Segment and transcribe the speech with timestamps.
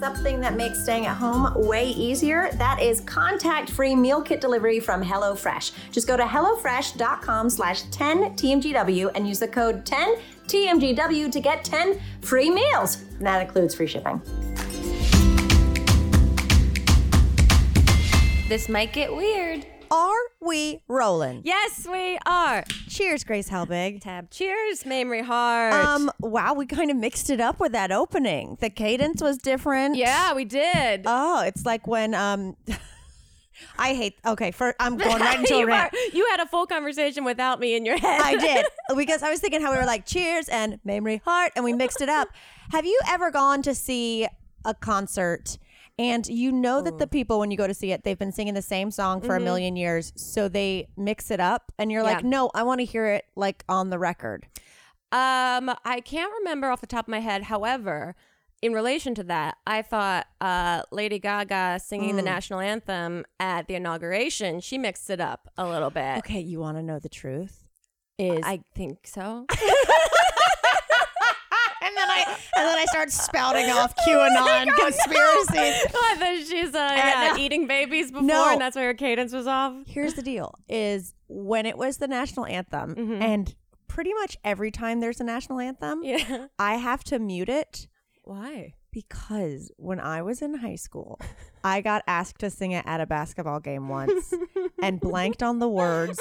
[0.00, 2.50] something that makes staying at home way easier.
[2.54, 5.72] That is contact-free meal kit delivery from HelloFresh.
[5.92, 12.50] Just go to HelloFresh.com slash 10TMGW and use the code 10TMGW to get 10 free
[12.50, 13.02] meals.
[13.18, 14.22] And that includes free shipping.
[18.48, 19.66] This might get weird.
[19.92, 21.42] Are we rolling?
[21.44, 22.64] Yes, we are.
[22.88, 24.00] Cheers, Grace Helbig.
[24.00, 24.30] Tab.
[24.30, 25.72] Cheers, Mamrie Hart.
[25.72, 28.56] Um, wow, we kind of mixed it up with that opening.
[28.60, 29.96] The cadence was different.
[29.96, 31.02] yeah, we did.
[31.06, 32.56] Oh, it's like when um
[33.78, 35.92] I hate okay, for I'm going right into a rant.
[35.92, 38.20] are- you had a full conversation without me in your head.
[38.22, 41.64] I did because I was thinking how we were like cheers and Mamrie Hart and
[41.64, 42.28] we mixed it up.
[42.70, 44.28] Have you ever gone to see
[44.64, 45.58] a concert
[46.00, 48.54] and you know that the people when you go to see it they've been singing
[48.54, 52.22] the same song for a million years so they mix it up and you're like
[52.22, 52.28] Yeah.
[52.28, 54.46] no I want to hear it like on the record.
[55.12, 57.42] Um, I can't remember off the top of my head.
[57.44, 58.14] However,
[58.62, 62.16] in relation to that, I thought uh, Lady Gaga singing Mm.
[62.16, 66.18] the national anthem at the inauguration, she mixed it up a little bit.
[66.18, 67.64] Okay, you want to know the truth?
[68.18, 69.46] Is I think so.
[72.10, 75.86] and then I and then I start spouting off QAnon conspiracies.
[75.94, 78.50] I thought she's uh, yeah, eating babies before, No.
[78.52, 79.74] and that's why her cadence was off.
[79.86, 83.54] Here's the deal: is when it was the national anthem, and
[83.88, 86.46] pretty much every time there's a national anthem, Yeah.
[86.58, 87.88] I have to mute it
[88.24, 88.74] Why?
[88.92, 91.20] because when I was in high school,
[91.64, 94.32] I got asked to sing it at a basketball game once
[94.82, 96.20] and blanked on the words,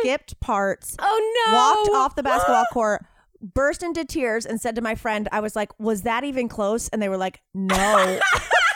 [0.00, 1.54] skipped parts, Oh no!
[1.54, 3.04] walked off the basketball court.
[3.40, 6.88] Burst into tears and said to my friend, I was like, Was that even close?
[6.88, 8.20] And they were like, No.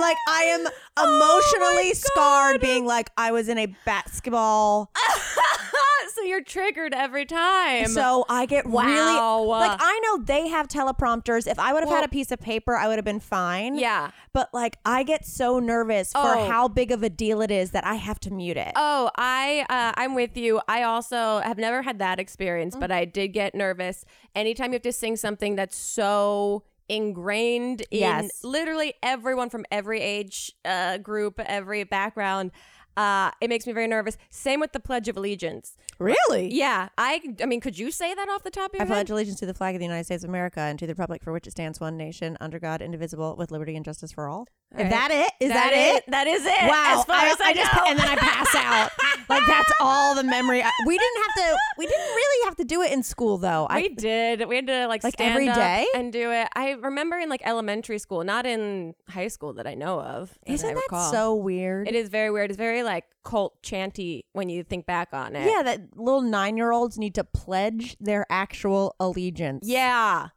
[0.00, 0.66] like, I am
[1.04, 4.90] emotionally scarred being like, I was in a basketball.
[6.14, 7.86] so you're triggered every time.
[7.88, 8.84] So I get Wow.
[8.84, 11.46] really like I know they have teleprompters.
[11.46, 13.76] If I would have Well- had a piece of paper, I would have been fine.
[13.76, 14.10] yeah.
[14.32, 16.48] But like I get so nervous for Oh.
[16.48, 18.72] how big of a deal it is that I have to mute it.
[18.76, 20.60] Oh, I uh, I'm with you.
[20.68, 24.04] I also have never had that experience, but I did get nervous
[24.34, 28.40] anytime you have to sing something that's so ingrained in Yes.
[28.42, 32.50] literally everyone from every age uh, group, every background.
[32.96, 34.16] Uh, it makes me very nervous.
[34.30, 35.76] Same with the Pledge of Allegiance.
[35.98, 36.54] really?
[36.54, 38.94] Yeah, I I mean, could you say that off the top of I your head?
[39.06, 41.22] pledge allegiance to the flag of the United States of America and to the republic
[41.24, 44.46] for which it stands, one nation, under God, indivisible, with liberty and justice for all.
[44.78, 45.32] Is that it?
[45.44, 46.04] Is that, it?
[46.08, 46.68] That is it.
[46.70, 46.98] Wow!
[46.98, 48.90] As far I, as I, I just and then I pass out.
[49.28, 50.62] like that's all the memory.
[50.62, 51.56] I, we didn't have to.
[51.78, 53.66] We didn't really have to do it in school though.
[53.68, 54.46] I we did.
[54.48, 55.86] We had to like, Like, stand every up day?
[55.94, 56.48] and do it.
[56.54, 60.36] I remember in like elementary school, not in high school that I know of.
[60.46, 61.10] isn't that recall.
[61.10, 61.88] so weird?
[61.88, 62.50] It is very weird.
[62.50, 65.46] It's very like cult chanty when you think back on it.
[65.50, 69.66] Yeah, that little nine year olds need to pledge their actual allegiance.
[69.66, 70.28] Yeah.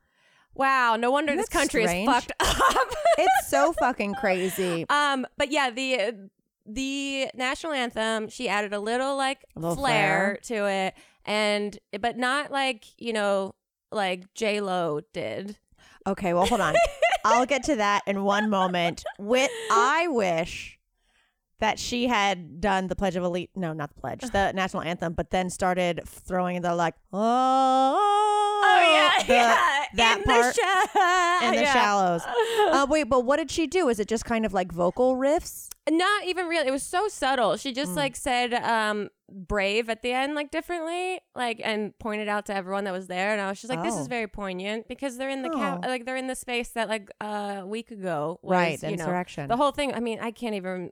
[0.55, 0.95] Wow.
[0.95, 2.09] No wonder Isn't this country strange?
[2.09, 2.87] is fucked up.
[3.19, 4.85] It's so fucking crazy.
[4.89, 5.25] um.
[5.37, 6.29] But yeah, the
[6.67, 8.29] the national anthem.
[8.29, 10.93] She added a little like A little flair, to it,
[11.25, 13.55] and but not like you know
[13.91, 15.57] like J Lo did.
[16.05, 16.75] Okay, well, hold on.
[17.25, 19.03] I'll get to that in one moment.
[19.19, 20.76] With I wish
[21.59, 23.49] that she had done the Pledge of Elite.
[23.55, 28.03] No, not the pledge, the national anthem, but then started throwing the like, oh,
[29.27, 31.73] the- yeah, that in part the, sha- and the yeah.
[31.73, 32.21] shallows.
[32.67, 33.87] Uh, wait, but what did she do?
[33.87, 35.69] Is it just kind of like vocal riffs?
[35.89, 36.63] Not even real.
[36.67, 37.55] It was so subtle.
[37.55, 37.75] She Mm.
[37.75, 42.53] just like said um brave at the end like differently, like and pointed out to
[42.53, 44.01] everyone that was there and I was just like this Oh.
[44.01, 45.79] is very poignant because they're in the Oh.
[45.87, 48.97] like they're in the space that like uh, a week ago was, Right, the you
[48.97, 49.47] know, insurrection.
[49.47, 49.93] the whole thing.
[49.93, 50.91] I mean, I can't even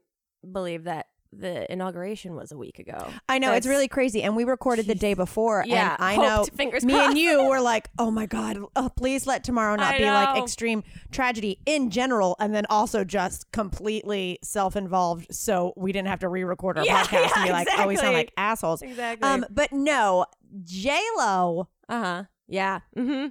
[0.50, 3.08] believe that the inauguration was a week ago.
[3.28, 5.64] I know it's really crazy, and we recorded the day before.
[5.66, 7.10] Yeah, and I know fingers me crossed.
[7.10, 10.42] and you were like, "Oh my god, oh, please let tomorrow not I be like
[10.42, 16.28] extreme tragedy in general," and then also just completely self-involved, so we didn't have to
[16.28, 19.28] re-record our Yeah, podcast and be yeah, like, "Oh, we sound like assholes." Exactly.
[19.28, 20.24] Um, but no,
[20.64, 21.68] J Lo.
[21.88, 22.24] uh huh.
[22.48, 22.80] Yeah.
[22.96, 23.26] Mm-hmm.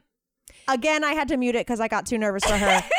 [0.67, 2.83] Again, I had to mute it because I got too nervous for her.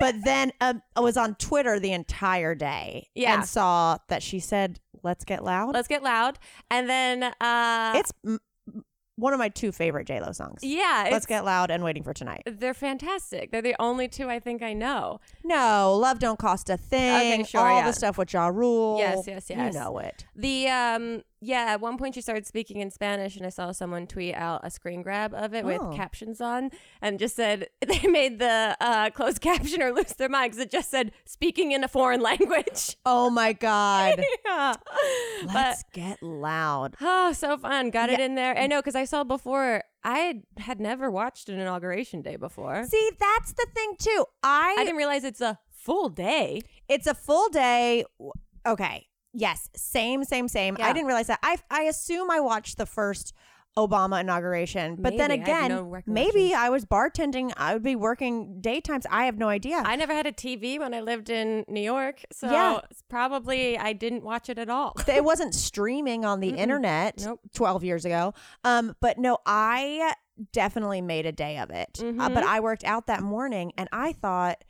[0.00, 3.34] but then um, I was on Twitter the entire day Yeah.
[3.34, 6.38] and saw that she said, "Let's get loud." Let's get loud,
[6.70, 8.38] and then uh, it's mm,
[9.16, 10.64] one of my two favorite J Lo songs.
[10.64, 11.08] yeah.
[11.12, 12.42] Let's get loud and waiting for tonight.
[12.46, 13.52] They're fantastic.
[13.52, 15.20] They're the only two I think I know.
[15.44, 17.14] No, love don't cost a thing.
[17.34, 17.86] Okay, sure, all yeah.
[17.86, 18.96] the stuff with Ja Rule.
[18.98, 19.74] Yes, yes, yes.
[19.74, 20.24] You know it.
[20.34, 24.06] The um yeah, at one point she started speaking in Spanish and I saw someone
[24.06, 25.68] tweet out a screen grab of it Oh.
[25.88, 26.70] with captions on
[27.00, 30.70] and just said they made the uh closed caption or lose their mind because it
[30.70, 32.96] just said speaking in a foreign language.
[33.06, 34.22] Oh my God.
[34.44, 34.74] yeah.
[35.52, 36.96] Let's get loud.
[37.22, 37.90] Oh, so fun.
[37.90, 38.56] Got it in there.
[38.56, 42.84] I know because I saw before I had never watched an inauguration day before.
[42.84, 44.24] See, that's the thing too.
[44.42, 46.60] I, I didn't realize it's a full day.
[46.88, 48.04] it's a full day.
[48.66, 49.06] Okay.
[49.32, 49.68] Yes.
[49.76, 50.76] Same, same, same.
[50.80, 51.38] I didn't realize that.
[51.42, 53.32] I I assume I watched the first
[53.78, 54.96] Obama inauguration.
[54.98, 55.42] But then Maybe.
[55.42, 57.52] I again, no maybe I was bartending.
[57.56, 59.06] I would be working daytimes.
[59.08, 59.80] I have no idea.
[59.84, 62.80] I never had a TV when I lived in New York, so Yeah.
[63.08, 64.96] probably I didn't watch it at all.
[65.06, 67.40] it wasn't streaming on the internet Nope.
[67.54, 68.34] 12 years ago.
[68.64, 70.14] Um, but no, I
[70.52, 72.00] definitely made a day of it.
[72.00, 72.34] Uh, Mm-hmm.
[72.34, 74.64] but I worked out that morning and I thought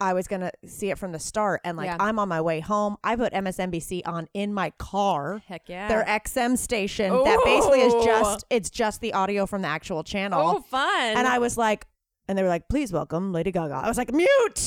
[0.00, 1.60] I was going to see it from the start.
[1.64, 1.96] And like, Yeah.
[2.00, 2.96] I'm on my way home.
[3.04, 5.42] I put MSNBC on in my car.
[5.46, 5.88] Heck yeah.
[5.88, 10.40] Their XM station that basically is just it's just the audio from the actual channel.
[10.56, 11.16] oh, fun.
[11.16, 11.86] and I was like,
[12.28, 14.28] and they were like, "Please welcome Lady Gaga." I was like, "Mute."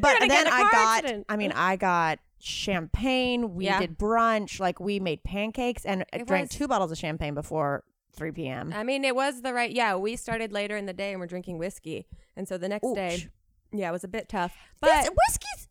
[0.00, 1.26] but gonna then get in a I car got, accident.
[1.28, 3.54] I mean, I got champagne.
[3.54, 3.80] We Yeah.
[3.80, 4.60] did brunch.
[4.60, 8.72] Like we made pancakes and It drank was- two bottles of champagne before 3 p.m.
[8.74, 9.70] I mean, it was the right.
[9.70, 12.06] Yeah, we started later in the day and we're drinking whiskey,
[12.36, 13.28] and so the next day,
[13.72, 14.54] yeah, it was a bit tough.
[14.80, 15.68] But whiskey's.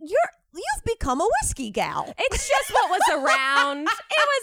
[0.00, 2.12] You're you've become a whiskey gal.
[2.18, 3.80] it's just what was around.
[3.88, 3.88] it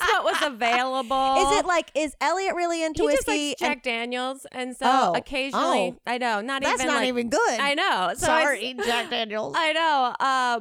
[0.01, 1.49] was what was available.
[1.53, 3.49] Is it like is Elliot really into He just whiskey?
[3.51, 5.13] and Jack Daniels, and so Oh.
[5.15, 5.99] occasionally, Oh.
[6.05, 7.59] I know, not that's even not like, even good.
[7.59, 8.11] I know.
[8.17, 9.55] So Sorry, Jack Daniels.
[9.57, 10.15] I know.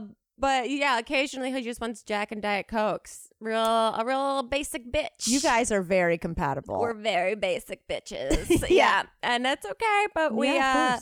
[0.04, 3.23] Um, but yeah, occasionally he just wants Jack and Diet Cokes.
[3.44, 5.28] Real, a real basic bitch.
[5.28, 6.80] you guys are very compatible.
[6.80, 8.48] we're very basic bitches.
[8.62, 8.68] Yeah.
[8.70, 9.02] yeah.
[9.22, 10.06] and that's okay.
[10.14, 11.00] But we, Yeah, uh,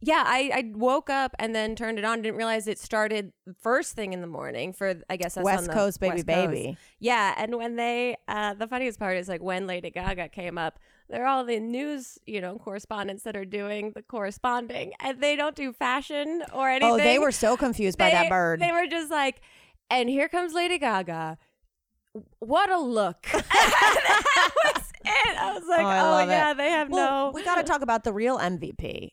[0.00, 2.20] yeah, I, I woke up and then turned it on.
[2.22, 3.32] Didn't realize it started
[3.62, 6.26] first thing in the morning for I guess us West on the Coast baby West
[6.26, 6.50] Coast.
[6.50, 6.76] baby.
[6.98, 10.78] Yeah, and when they, uh, the funniest part is like when Lady Gaga came up,
[11.08, 15.54] they're all the news, you know, correspondents that are doing the corresponding, and they don't
[15.54, 16.92] do fashion or anything.
[16.92, 18.60] Oh, they were so confused by that bird.
[18.60, 19.40] They were just like,
[19.90, 21.38] and here comes Lady Gaga.
[22.38, 23.26] What a look!
[23.32, 25.36] And that was it.
[25.38, 26.32] I was like, Oh, oh, love it.
[26.32, 27.32] yeah, they have well, no.
[27.34, 29.10] we got to talk about the real MVP,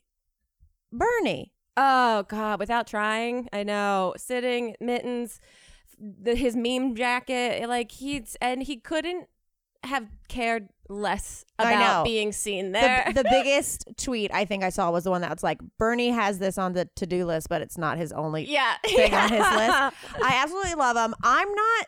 [0.92, 1.52] Bernie.
[1.76, 2.58] Oh God!
[2.60, 4.14] Without trying, I know.
[4.16, 5.40] Sitting mittens,
[5.98, 9.26] the, his meme jacket, like he's and he couldn't
[9.84, 13.10] have cared less about being seen there.
[13.14, 16.38] the biggest tweet I think I saw was the one that was like Bernie has
[16.38, 19.40] this on the to do list, but it's not his only yeah, thing on his
[19.40, 19.48] list.
[20.22, 21.14] I absolutely love him.
[21.22, 21.86] I'm not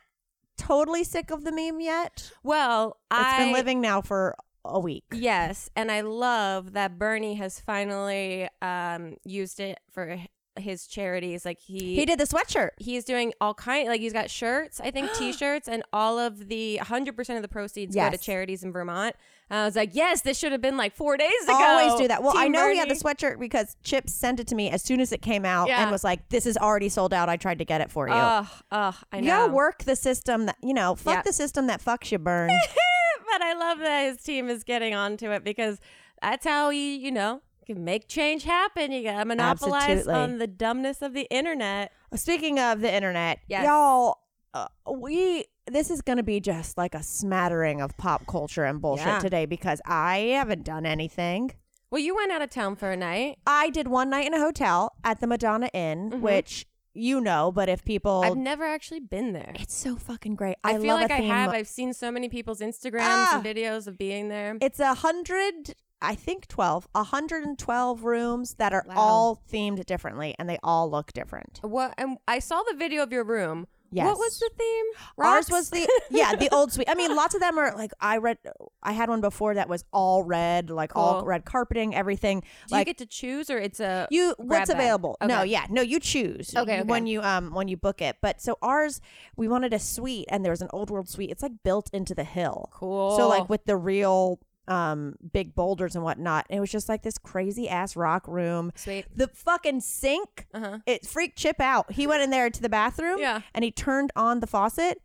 [0.66, 2.30] totally sick of the meme yet.
[2.42, 5.04] Well, It's I been living now for a week.
[5.12, 10.18] Yes, and I love that Bernie has finally um, used it for
[10.56, 11.44] his charities.
[11.44, 12.70] Like he He did the sweatshirt.
[12.78, 16.78] He's doing all kind like he's got shirts, I think t-shirts, and all of the
[16.82, 19.16] 100% of the proceeds go to charities in Vermont.
[19.50, 21.52] And I was like, yes, this should have been like four days ago.
[21.54, 22.22] Always do that.
[22.22, 24.82] Well, I Team know he had the sweatshirt because Chip sent it to me as
[24.82, 25.82] soon as it came out Yeah.
[25.82, 27.28] and was like, "This is already sold out.
[27.28, 29.28] I tried to get it for you." Ugh, ugh, I you know.
[29.28, 30.94] gotta work the system that you know.
[30.94, 31.22] Fuck Yeah.
[31.22, 32.48] the system that fucks you, burn.
[33.30, 35.78] but I love that his team is getting onto it because
[36.22, 38.92] that's how he, you know, can make change happen.
[38.92, 40.14] You gotta monopolize Absolutely.
[40.14, 41.92] on the dumbness of the internet.
[42.14, 43.64] Speaking of the internet, Yes.
[43.64, 44.18] y'all,
[44.54, 48.82] uh, we this is going to be just like a smattering of pop culture and
[48.82, 49.18] bullshit Yeah.
[49.18, 51.52] today because I haven't done anything.
[51.90, 53.38] Well, you went out of town for a night.
[53.46, 56.20] I did one night in a hotel at the Madonna Inn, Mhm.
[56.20, 56.66] which
[56.96, 59.50] you know, but if people, I've never actually been there.
[59.56, 60.56] it's so fucking great.
[60.62, 61.50] I, I, feel love like I have.
[61.50, 63.36] I've seen so many people's Instagrams Ah.
[63.36, 64.56] and videos of being there.
[64.60, 65.74] It's a hundred,
[66.04, 68.94] I think twelve, a hundred and twelve rooms that are Wow.
[68.96, 71.58] all themed differently, and they all look different.
[71.62, 71.94] What?
[71.98, 73.66] And I saw the video of your room.
[73.90, 74.06] Yes.
[74.06, 75.24] What was the theme?
[75.24, 76.88] Ours was the yeah the old suite.
[76.90, 78.38] I mean, lots of them are like I read.
[78.82, 82.40] I had one before that was all red, like all red carpeting, everything.
[82.40, 84.76] Do like you get to choose, or it's a you what's bag?
[84.80, 86.82] available no yeah no you choose Okay, okay.
[86.82, 89.00] when you um when you book it but so ours
[89.36, 92.14] we wanted a suite and there was an old world suite it's like built into
[92.16, 93.16] the hill cool?
[93.16, 97.02] so like with the real um big boulders and whatnot and it was just like
[97.02, 99.04] this crazy ass rock room sweet.
[99.14, 100.78] the fucking sink Uh huh.
[100.86, 103.42] it freaked chip out he went in there to the bathroom Yeah.
[103.54, 105.00] and he turned on the faucet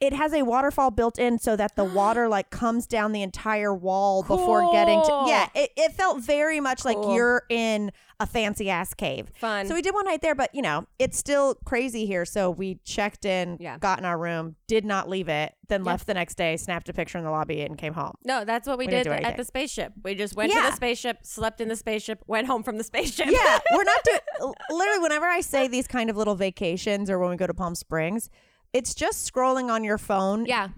[0.00, 3.72] it has a waterfall built in so that the water like comes down the entire
[3.74, 5.28] wall before getting to Cool.
[5.28, 9.66] yeah it, it felt very much like you're in a fancy ass cave Fun.
[9.66, 12.24] so we did one night there, but you know, it's still crazy here.
[12.24, 13.76] So we checked in, Yeah.
[13.78, 15.90] got in our room, did not leave it, then Yeah.
[15.90, 18.14] left the next day, snapped a picture in the lobby, and came home.
[18.24, 19.92] no, that's what we, We did at the spaceship.
[20.04, 23.26] We just went to the spaceship, slept in the spaceship, went home from the spaceship.
[23.28, 24.54] Yeah, we're not doing.
[24.70, 27.74] literally, whenever I say these kind of little vacations or when we go to Palm
[27.74, 28.30] Springs,
[28.74, 30.44] it's just scrolling on your phone.
[30.44, 30.68] yeah,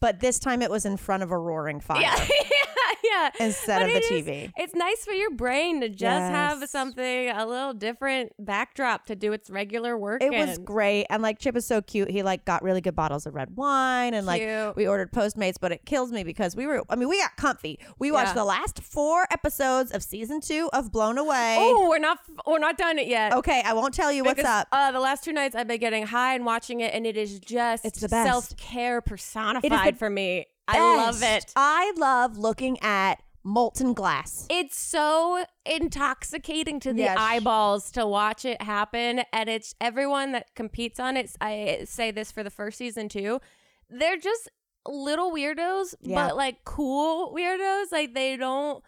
[0.00, 2.00] But this time it was in front of a roaring fire.
[2.02, 2.14] yeah,
[3.10, 3.30] yeah.
[3.40, 4.52] instead But of the it is- TV.
[4.56, 9.32] it's nice for your brain to just have something a little different backdrop to do
[9.32, 10.22] its regular work.
[10.22, 12.10] It was great, and like Chip is so cute.
[12.10, 14.42] He like got really good bottles of red wine, and like
[14.76, 15.56] we ordered Postmates.
[15.60, 16.82] But it kills me because we were.
[16.88, 17.78] I mean, we got comfy.
[17.98, 18.34] We watched Yeah.
[18.34, 21.56] the last four episodes of season two of Blown Away.
[21.58, 23.32] Oh, we're not we're not done it yet.
[23.32, 24.68] Okay, I won't tell you what's up.
[24.72, 27.38] Uh, the last two nights I've been getting high and watching it, and it is
[27.40, 28.28] just It's the best.
[28.30, 30.46] self care personified for me.
[30.68, 31.52] I love it.
[31.56, 34.46] I love looking at molten glass.
[34.50, 37.16] It's so intoxicating to the Yes.
[37.18, 41.30] eyeballs to watch it happen, and it's everyone that competes on it.
[41.40, 43.40] I say this for the first season too.
[43.88, 44.48] They're just
[44.86, 46.26] little weirdos, Yeah.
[46.26, 47.92] but like cool weirdos.
[47.92, 48.82] Like they don't.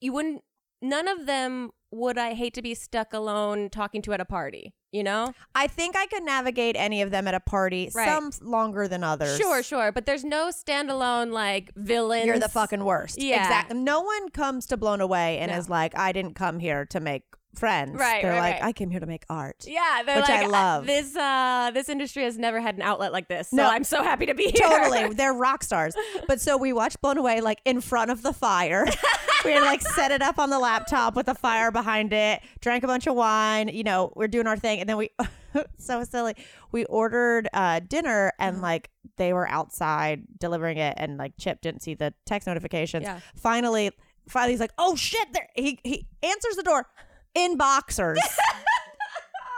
[0.00, 0.42] You wouldn't.
[0.80, 4.72] None of them would I hate to be stuck alone talking to at a party.
[4.90, 5.34] You know.
[5.54, 7.90] I think I could navigate any of them at a party.
[7.94, 8.08] Right.
[8.08, 9.36] Some longer than others.
[9.36, 12.26] Sure, sure, but there's no standalone like villain.
[12.26, 13.20] You're the fucking worst.
[13.20, 13.42] Yeah.
[13.42, 13.76] Exactly.
[13.78, 15.58] No one comes to Blown Away and No.
[15.58, 17.24] is like, I didn't come here to make
[17.54, 17.98] friends.
[17.98, 18.64] Right, They're right, like, right.
[18.68, 19.64] I came here to make art.
[19.66, 20.86] Yeah, they're Which I love.
[20.86, 23.68] This uh, this industry has never had an outlet like this, so No.
[23.68, 24.68] I'm so happy to be here.
[24.68, 25.08] Totally.
[25.14, 25.94] They're rock stars.
[26.26, 28.86] But so we watched Blown Away like in front of the fire.
[29.44, 32.84] we had like set it up on the laptop with a fire behind it, drank
[32.84, 34.80] a bunch of wine, you know, we're doing our thing.
[34.80, 35.10] And then we,
[35.78, 36.34] so silly,
[36.72, 38.54] we ordered uh, dinner Mm-hmm.
[38.54, 43.02] and like they were outside delivering it and like Chip didn't see the text notifications.
[43.04, 43.20] Yeah.
[43.36, 43.90] Finally,
[44.28, 45.32] finally he's like, oh shit.
[45.32, 45.48] There.
[45.56, 46.86] He, he answers the door
[47.34, 48.20] in boxers.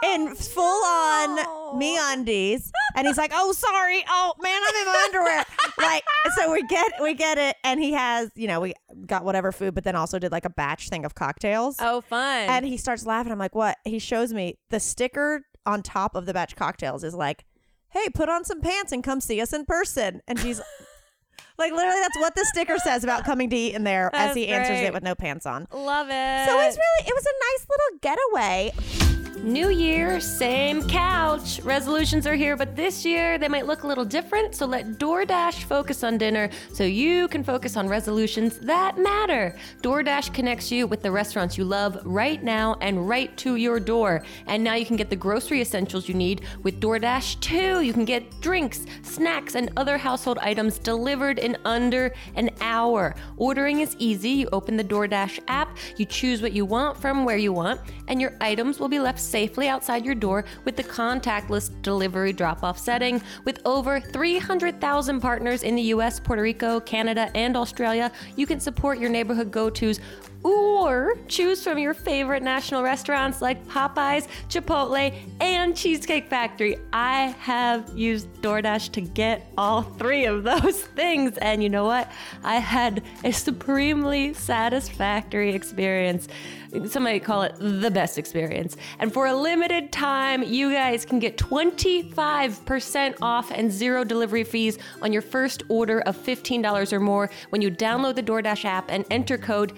[0.03, 4.03] in oh, full on me undies and he's like oh sorry.
[4.07, 5.45] Oh man i'm in my underwear.
[5.77, 6.03] Like
[6.35, 7.55] so we get we get it.
[7.63, 8.73] And he has you know we
[9.05, 11.77] got whatever food but then also did like a batch thing of cocktails.
[11.79, 12.49] Oh, fun.
[12.49, 13.31] and he starts laughing.
[13.31, 13.77] I'm like what?
[13.83, 17.45] He shows me the sticker on top of the batch cocktails is like
[17.89, 20.21] hey put on some pants and come see us in person.
[20.27, 20.61] And she's
[21.57, 24.35] like literally that's what the sticker says about coming to eat in there as That's
[24.35, 25.67] he answers it with no pants on.
[25.73, 26.45] Love it.
[26.47, 29.00] so it's really it was a nice little getaway
[29.43, 31.59] New year, same couch.
[31.61, 34.53] Resolutions are here, but this year they might look a little different.
[34.53, 39.57] So let DoorDash focus on dinner so you can focus on resolutions that matter.
[39.81, 44.21] DoorDash connects you with the restaurants you love right now and right to your door.
[44.45, 47.81] And now you can get the grocery essentials you need with DoorDash too.
[47.81, 53.15] You can get drinks, snacks, and other household items delivered in under an hour.
[53.37, 54.29] Ordering is easy.
[54.29, 58.21] You open the DoorDash app, you choose what you want from where you want, and
[58.21, 62.77] your items will be left safely outside your door with the contactless delivery drop off
[62.77, 63.21] setting.
[63.45, 68.99] With over 300,000 partners in the US, Puerto Rico, Canada, and Australia, you can support
[68.99, 69.99] your neighborhood go tos
[70.43, 76.77] or choose from your favorite national restaurants like Popeyes, Chipotle, and Cheesecake Factory.
[76.93, 82.11] I have used DoorDash to get all three of those things, and you know what?
[82.43, 86.27] I had a supremely satisfactory experience.
[86.87, 88.77] Some might call it the best experience.
[88.99, 94.79] And for a limited time, you guys can get 25% off and zero delivery fees
[95.01, 99.05] on your first order of $15 or more when you download the DoorDash app and
[99.11, 99.73] enter code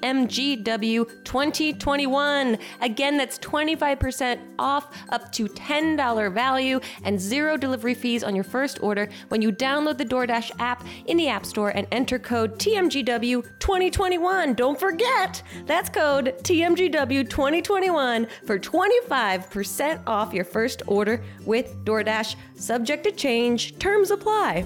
[0.00, 2.58] TMGW2021.
[2.80, 8.82] Again, that's 25% off up to $10 value and zero delivery fees on your first
[8.82, 14.56] order when you download the DoorDash app in the App Store and enter code TMGW2021.
[14.56, 22.36] Don't forget, that's code TMGW2021 for 25% off your first order with DoorDash.
[22.54, 24.64] Subject to change, terms apply.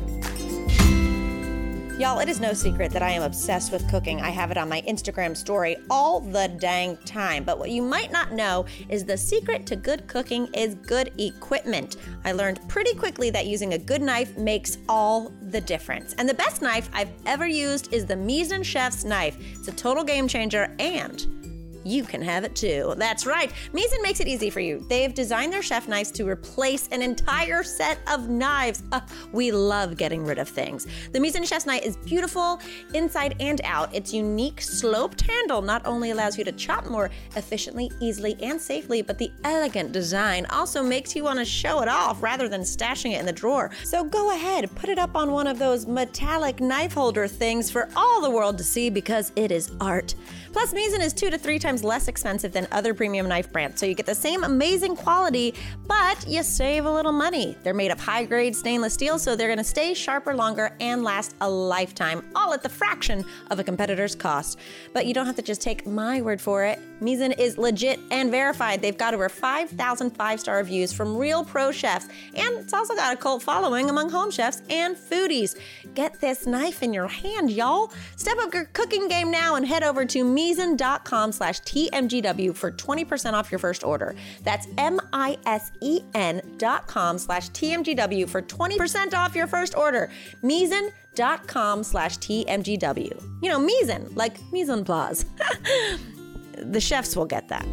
[1.96, 4.20] Y'all, it is no secret that I am obsessed with cooking.
[4.20, 7.44] I have it on my Instagram story all the dang time.
[7.44, 11.98] But what you might not know is the secret to good cooking is good equipment.
[12.24, 16.14] I learned pretty quickly that using a good knife makes all the difference.
[16.14, 19.36] And the best knife I've ever used is the Misen Chef's knife.
[19.56, 21.43] It's a total game changer and
[21.84, 22.94] you can have it too.
[22.96, 23.52] That's right.
[23.72, 24.84] Misen makes it easy for you.
[24.88, 28.82] They've designed their chef knives to replace an entire set of knives.
[28.92, 29.00] Uh,
[29.32, 30.86] we love getting rid of things.
[31.12, 32.60] The Misen Chef's knife is beautiful
[32.94, 33.94] inside and out.
[33.94, 39.02] Its unique sloped handle not only allows you to chop more efficiently, easily, and safely,
[39.02, 43.12] but the elegant design also makes you want to show it off rather than stashing
[43.12, 43.70] it in the drawer.
[43.84, 47.88] So go ahead, put it up on one of those metallic knife holder things for
[47.96, 50.14] all the world to see because it is art.
[50.52, 53.86] Plus, Misen is two to three times less expensive than other premium knife brands, so
[53.86, 55.54] you get the same amazing quality,
[55.86, 57.56] but you save a little money.
[57.62, 61.34] They're made of high grade stainless steel, so they're gonna stay sharper longer and last
[61.40, 64.58] a lifetime, all at the fraction of a competitor's cost.
[64.92, 66.78] But you don't have to just take my word for it.
[67.00, 68.80] Misen is legit and verified.
[68.80, 73.14] They've got over 5,000 five star reviews from real pro chefs, and it's also got
[73.14, 75.58] a cult following among home chefs and foodies.
[75.94, 77.92] Get this knife in your hand, y'all.
[78.16, 83.32] Step up your cooking game now and head over to Misen.com slash TMGW for 20%
[83.32, 84.14] off your first order.
[84.42, 89.76] That's M I S E N dot com slash TMGW for 20% off your first
[89.76, 90.10] order.
[90.42, 93.42] Misen dot com slash TMGW.
[93.42, 94.84] You know, Misen, like mise en.
[96.58, 97.66] the chefs will get that.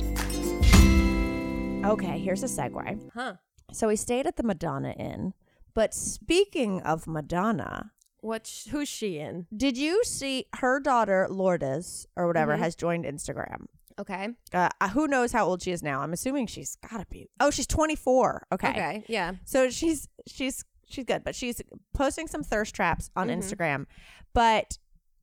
[1.86, 3.10] Okay, here's a segue.
[3.14, 3.34] Huh.
[3.72, 5.34] So we stayed at the Madonna Inn.
[5.74, 9.48] But speaking of Madonna, What's who's she in?
[9.56, 12.64] did you see her daughter Lourdes or whatever Mm-hmm.
[12.64, 13.66] has joined Instagram?
[14.00, 14.30] Okay.
[14.54, 16.02] Uh, who knows how old she is now?
[16.02, 17.30] I'm assuming she's gotta be.
[17.40, 18.48] Oh, she's 24.
[18.54, 18.70] Okay.
[18.70, 19.06] Okay.
[19.08, 19.34] Yeah.
[19.46, 21.62] So she's she's she's good, but she's
[21.96, 23.40] posting some thirst traps on Mm-hmm.
[23.40, 23.86] Instagram.
[24.34, 24.78] But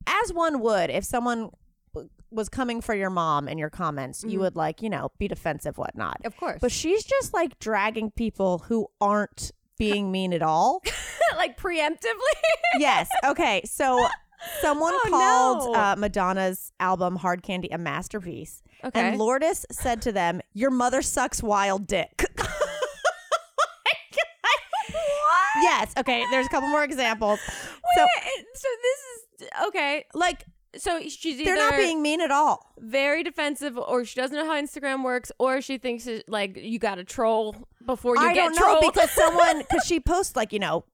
[0.07, 1.51] as one would, if someone
[2.31, 5.77] was coming for your mom in your comments, you would like you know be defensive,
[5.77, 6.19] whatnot.
[6.19, 6.27] Mm-hmm.
[6.27, 6.59] Of course.
[6.61, 10.81] But she's just like dragging people who aren't being mean at all.
[11.37, 12.35] like preemptively.
[12.77, 13.09] yes.
[13.25, 13.61] Okay.
[13.65, 14.07] So
[14.61, 15.79] someone Oh, called no.
[15.79, 18.61] uh, Madonna's album Hard Candy a masterpiece.
[18.83, 18.99] Okay.
[18.99, 22.25] And Lourdes said to them, Your mother sucks wild dick.
[25.61, 25.93] Yes.
[25.97, 26.23] Okay.
[26.31, 27.39] There's a couple more examples.
[27.95, 28.05] So,
[28.53, 30.05] so this is okay.
[30.13, 30.45] like,
[30.77, 32.73] So she's either they're not being mean at all.
[32.77, 36.77] very defensive, or she doesn't know how Instagram works, or she thinks it, like you
[36.77, 38.93] got to troll before you I get don't know trolled.
[38.93, 40.85] because someone, because she posts, like, you know,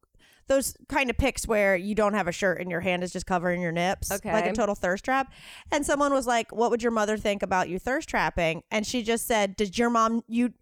[0.48, 3.26] those kind of pics where you don't have a shirt and your hand is just
[3.26, 4.32] covering your nips, Okay.
[4.32, 5.34] like a total thirst trap.
[5.72, 9.02] And someone was like, "What would your mother think about you thirst trapping?" And she
[9.04, 10.54] just said, "Did your mom you?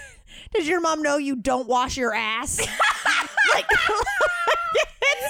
[0.52, 2.58] Does your mom know you don't wash your ass?"
[3.54, 3.66] like,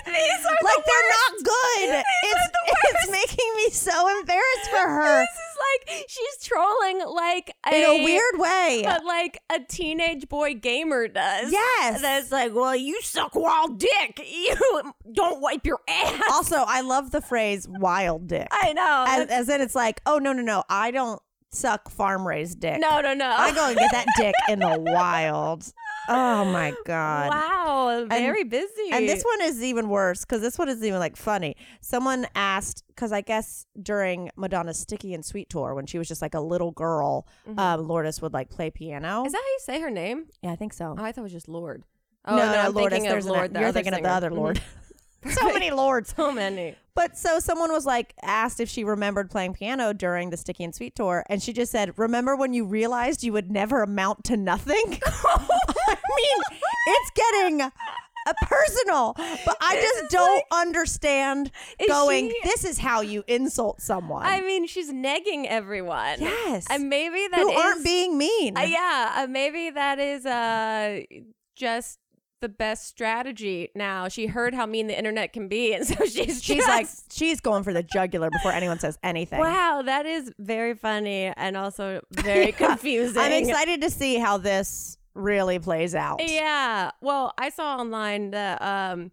[0.06, 2.04] it's, like they're not good.
[2.24, 2.48] It's
[2.84, 8.04] it's making me so embarrassed for her this is like she's trolling like in a
[8.04, 8.82] weird way.
[8.84, 11.52] but like a teenage boy gamer does.
[11.52, 12.00] Yes.
[12.02, 14.20] That's like, well, you suck wild dick.
[14.28, 16.22] You don't wipe your ass.
[16.30, 19.04] Also, I love the phrase "wild dick." I know.
[19.08, 22.80] as, as in it's like, oh no no no, I don't suck farm raised dick.
[22.80, 23.28] no, no, no.
[23.28, 25.72] I go and get that dick in the wild.
[26.08, 27.30] Oh my god.
[27.30, 28.90] Wow, very busy.
[28.92, 31.56] And this one is even worse because this one is even like funny.
[31.80, 36.22] Someone asked because I guess during Madonna's Sticky and Sweet tour when she was just
[36.22, 39.08] like a little girl, um, Lourdes would like play piano.
[39.18, 39.26] Mm-hmm.
[39.26, 40.26] is that how you say her name?
[40.42, 40.94] yeah, I think so.
[40.98, 41.84] Oh, I thought it was just Lord.
[42.24, 43.02] Oh, no, no, no, I'm Lourdes.
[43.02, 43.54] There's an- Lord.
[43.54, 44.16] the you're thinking of the singer.
[44.16, 44.30] other.
[44.30, 44.60] Lord.
[45.30, 46.14] so many lords.
[46.16, 46.74] So many.
[46.94, 50.74] But so someone was like asked if she remembered playing piano during the Sticky and
[50.74, 54.36] Sweet tour, and she just said, "Remember when you realized you would never amount to
[54.36, 54.98] nothing?"
[55.88, 61.50] I mean, it's getting uh, personal, but I just don't understand
[61.88, 62.28] going.
[62.30, 64.26] she- This is how you insult someone.
[64.26, 66.20] I mean, she's negging everyone.
[66.20, 68.56] yes, And maybe that who is- aren't being mean.
[68.56, 71.00] Uh, yeah, uh, maybe that is uh
[71.56, 71.98] just
[72.40, 74.06] the best strategy now.
[74.06, 77.40] She heard how mean the internet can be, and so she's She's just- like, she's
[77.40, 79.40] going for the jugular before anyone says anything.
[79.40, 83.18] Wow, that is very funny and also very confusing.
[83.20, 86.20] I'm excited to see how this really plays out.
[86.26, 86.90] Yeah.
[87.00, 89.10] Well, I saw online that um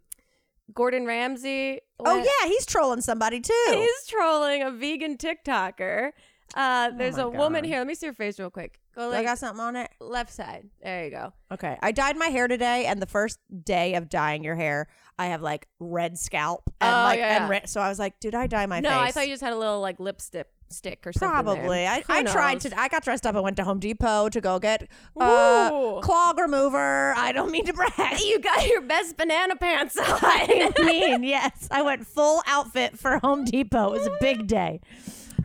[0.73, 3.65] Gordon Ramsay Oh yeah, he's trolling somebody too.
[3.69, 6.11] He's trolling a vegan TikToker.
[6.55, 7.79] Uh, there's Oh a woman here.
[7.79, 8.79] Let me see her face real quick.
[8.95, 9.89] Go Do I got something on it.
[9.99, 10.69] left side.
[10.81, 11.33] There you go.
[11.51, 11.77] Okay.
[11.81, 15.41] I dyed my hair today, and the first day of dyeing your hair, I have
[15.41, 17.69] like red scalp and Oh, like yeah, and red.
[17.69, 18.95] So I was like, did I dye my no, face?
[18.95, 21.45] No, I thought you just had a little like lipstick stick or something.
[21.45, 21.55] there.
[21.55, 21.87] Probably.
[21.87, 22.79] I, I tried to.
[22.79, 24.87] I got dressed up and went to Home Depot to go get
[25.19, 26.01] uh, Ooh.
[26.01, 27.13] clog remover.
[27.15, 28.19] I don't mean to brag.
[28.19, 30.05] You got your best banana pants on.
[30.21, 33.87] I mean, yes, I went full outfit for Home Depot.
[33.93, 34.81] It was a big day.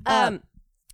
[0.06, 0.42] um,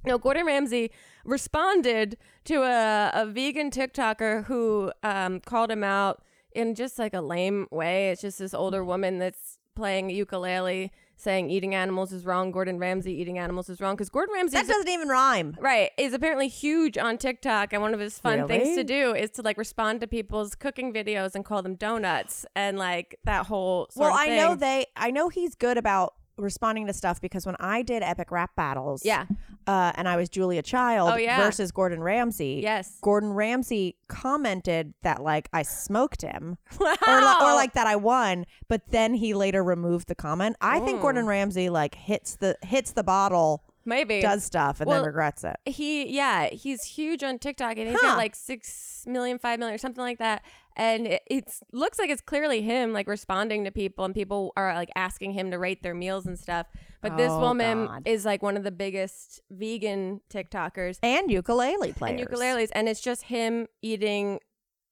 [0.04, 0.90] no, Gordon Ramsay
[1.24, 6.22] responded to a, a vegan TikToker who um, called him out
[6.56, 8.10] in just like a lame way.
[8.10, 8.88] It's just this older mm-hmm.
[8.88, 12.50] woman that's playing ukulele saying eating animals is wrong.
[12.50, 15.56] Gordon Ramsay eating animals is wrong because Gordon Ramsay That doesn't even rhyme.
[15.58, 19.30] Right, is apparently huge on TikTok, and one of his fun things to do is
[19.32, 23.88] to like respond to people's cooking videos and call them donuts, and like that whole.
[23.90, 24.86] Sort Well, I know they.
[24.96, 29.04] I know he's good about responding to stuff because when I did epic rap battles,
[29.04, 29.26] Yeah.
[29.66, 31.38] uh, and I was Julia Child Oh, yeah.
[31.42, 32.60] versus Gordon Ramsay.
[32.62, 32.98] Yes.
[33.00, 36.94] Gordon Ramsay commented that like I smoked him, Wow.
[37.06, 40.56] or, or like that I won, but then he later removed the comment.
[40.60, 41.02] I think Mm.
[41.02, 44.20] Gordon Ramsay like hits the hits the bottle Maybe.
[44.20, 45.56] does stuff and Well, then regrets it.
[45.64, 48.08] he yeah he's huge on tiktok and he's Huh.
[48.08, 50.42] got like six million five million or something like that
[50.76, 54.74] and it it's, looks like it's clearly him like responding to people and people are
[54.74, 56.66] like asking him to rate their meals and stuff
[57.02, 58.02] but this Oh, woman God.
[58.06, 62.20] is like one of the biggest vegan tiktokers And ukulele players.
[62.20, 64.40] and ukuleles and it's just him eating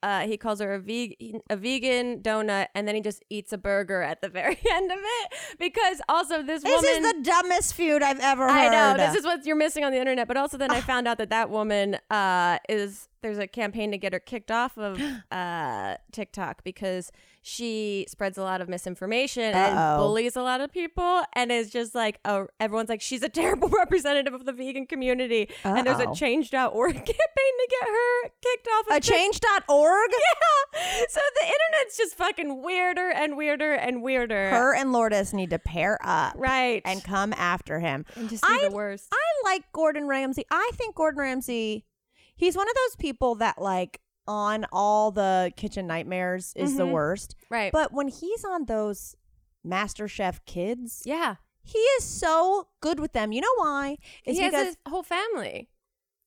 [0.03, 1.17] uh, he calls her a, veg-
[1.49, 4.99] a vegan donut and then he just eats a burger at the very end of
[5.01, 8.53] it because also this, This woman is the dumbest feud I've ever heard.
[8.55, 10.29] I know this is what you're missing on the internet.
[10.29, 13.97] But also, then I found out that that woman uh, is there's a campaign to
[13.99, 15.01] get her kicked off of
[15.33, 17.11] uh, TikTok because
[17.41, 19.97] she spreads a lot of misinformation and Uh-oh.
[19.99, 23.69] bullies a lot of people, and is just like oh, everyone's like she's a terrible
[23.69, 26.15] representative of the vegan community, and there's a Uh-oh.
[26.15, 30.11] Change.org campaign to get her kicked off of a change.org.
[30.77, 34.51] Yeah, so the internet's just fucking weirder and weirder and weirder.
[34.51, 38.05] Her and Lourdes need to pair up right and come after him.
[38.17, 39.07] and just be I- the worst.
[39.13, 40.45] I like Gordon Ramsay.
[40.51, 41.85] I think Gordon Ramsay,
[42.37, 46.93] he's one of those people that like on all the kitchen nightmares is the Mhm.
[46.93, 47.37] worst.
[47.51, 49.15] right, But when he's on those
[49.63, 51.37] Master Chef kids, yeah.
[51.63, 53.33] he is so good with them.
[53.33, 53.99] You know why?
[54.25, 55.69] It's he because has his whole family.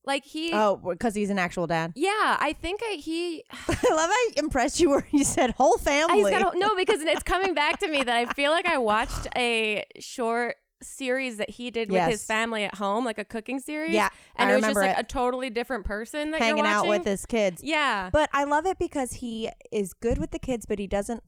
[0.06, 1.92] Like he, oh, because he's an actual dad.
[1.96, 3.44] yeah, I think I, he.
[3.68, 5.06] I love how impressed you were.
[5.12, 6.20] You said whole family.
[6.20, 8.78] He's got a, no because it's coming back to me that I feel like I
[8.78, 13.60] watched a short series that he did with his family at home, like a cooking
[13.60, 13.92] series.
[13.94, 15.00] Yeah, and I it was just like it.
[15.00, 17.64] a totally different person that hanging out with his kids.
[17.64, 21.24] Yeah, But I love it because he is good with the kids, but he doesn't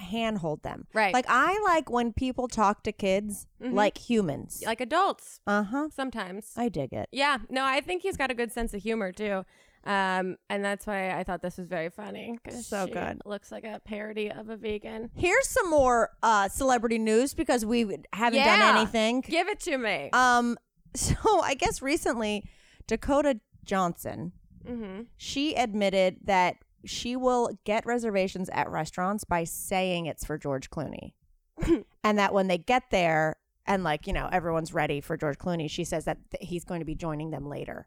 [0.00, 0.86] handhold them.
[0.94, 1.12] right.
[1.12, 3.74] Like I like when people talk to kids Mhm.
[3.74, 4.62] like humans.
[4.64, 5.88] like adults uh huh.
[5.94, 6.52] sometimes.
[6.56, 7.08] I dig it.
[7.12, 9.44] yeah, no, I think he's got a good sense of humor too.
[9.84, 12.38] Um, and that's why I thought this was very funny.
[12.60, 13.22] So she good.
[13.24, 15.10] Looks like a parody of a vegan.
[15.14, 17.80] Here's some more uh, celebrity news because we
[18.12, 18.58] haven't Yeah.
[18.58, 19.22] done anything.
[19.22, 20.10] Give it to me.
[20.12, 20.58] Um,
[20.94, 22.44] so I guess recently
[22.86, 24.32] Dakota Johnson
[24.66, 25.02] mm-hmm.
[25.16, 31.12] she admitted that she will get reservations at restaurants by saying it's for George Clooney,
[32.04, 35.70] and that when they get there and like you know everyone's ready for George Clooney,
[35.70, 37.86] she says that th- he's going to be joining them later.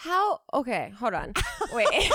[0.00, 0.40] How?
[0.54, 1.32] Okay, hold on.
[1.72, 1.86] Wait.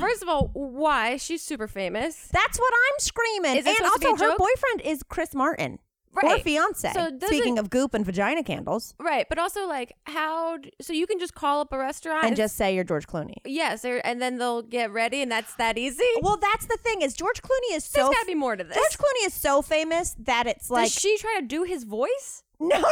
[0.00, 1.16] First of all, why?
[1.16, 2.28] She's super famous.
[2.32, 3.56] That's what I'm screaming.
[3.56, 4.38] Is it and supposed to be also, a her joke?
[4.38, 5.78] boyfriend is Chris Martin,
[6.14, 6.42] or Right.
[6.44, 6.92] fiance.
[6.92, 10.58] So doesn't- Speaking of goop and vagina candles, Right, but also like how?
[10.58, 13.36] d- So you can just call up a restaurant and just say you're George Clooney.
[13.44, 16.04] yes, or, and then they'll get ready, and that's that easy.
[16.20, 18.64] Well, that's the thing is George Clooney is There's so got to be more to
[18.64, 18.76] this.
[18.76, 22.42] George Clooney is so famous that it's like Does she try to do his voice?
[22.60, 22.90] no, no, no, no,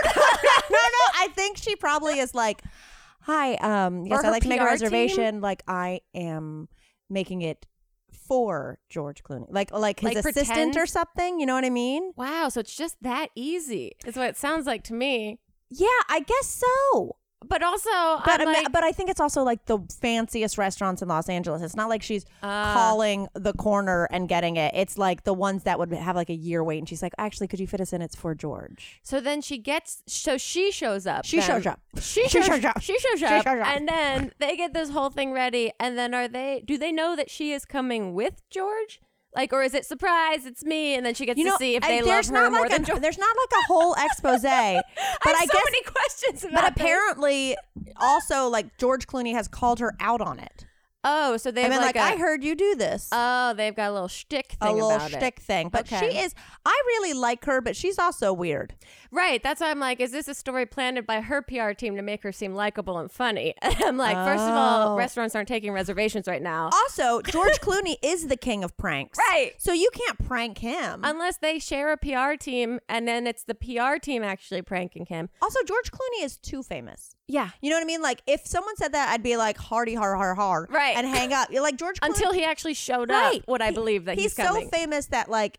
[0.70, 1.04] no.
[1.16, 2.62] I think she probably is like,
[3.26, 5.40] hi, um, yes, I'd her like to make a PR reservation.
[5.40, 6.68] Like I am
[7.10, 7.66] making it
[8.26, 10.76] for George Clooney, like like his Like assistant pretend?
[10.76, 11.40] or something.
[11.40, 12.12] You know what I mean?
[12.16, 13.96] Wow, so it's just that easy.
[14.06, 15.38] Is what it sounds like to me.
[15.70, 17.16] Yeah, I guess so.
[17.46, 17.90] But also,
[18.24, 21.60] But I'm like, but I think it's also like the fanciest restaurants in Los Angeles.
[21.62, 22.72] It's not like she's Ah.
[22.72, 24.74] calling the corner and getting it.
[24.74, 27.48] It's like the ones that would have like a year wait, and she's like, "Actually,
[27.48, 28.00] could you fit us in?
[28.00, 31.24] It's for George." so then she gets, so she shows up.
[31.26, 31.46] She then.
[31.46, 31.80] shows up.
[32.00, 32.80] She She shows, shows up.
[32.80, 33.66] She shows She shows up.
[33.68, 35.72] and then they get this whole thing ready.
[35.78, 36.62] And then are they?
[36.66, 39.00] Do they know that she is coming with George?
[39.36, 40.46] Like, or is it surprise?
[40.46, 42.32] It's me, and then she gets You know, to see if I- they love her
[42.32, 44.42] not more like than a, there's not like a whole expose.
[44.42, 44.80] but I,
[45.26, 46.84] I so guess, many questions about but this.
[46.84, 47.56] apparently,
[48.00, 50.64] also like George Clooney has called her out on it.
[51.08, 53.08] Oh, so they I have mean, like, like, a, I heard you do this.
[53.12, 54.80] Oh, they've got a little shtick thing.
[54.80, 55.42] a little shtick it.
[55.42, 56.10] thing, but Okay.
[56.10, 56.34] she is.
[56.64, 58.74] I really like her, but she's also weird.
[59.12, 59.40] Right.
[59.42, 62.22] That's why I'm like, is this a story planted by her PR team to make
[62.24, 63.54] her seem likable and funny?
[63.62, 64.96] I'm like, first of all, Oh.
[64.96, 66.70] restaurants aren't taking reservations right now.
[66.72, 69.52] Also, George Clooney is the king of pranks, Right.
[69.58, 71.02] So you can't prank him.
[71.04, 75.28] Unless they share a PR team and then it's the PR team actually pranking him.
[75.40, 77.14] also, George Clooney is too famous.
[77.28, 77.50] Yeah.
[77.60, 78.02] You know what I mean?
[78.02, 80.96] Like if someone said that, I'd be like hardy har har har, Right.
[80.96, 81.48] and hang up.
[81.52, 82.08] Like George Clooney.
[82.08, 83.40] Until he actually showed Right.
[83.40, 84.64] up, would I believe that he's, he's, coming.
[84.64, 85.58] so famous that like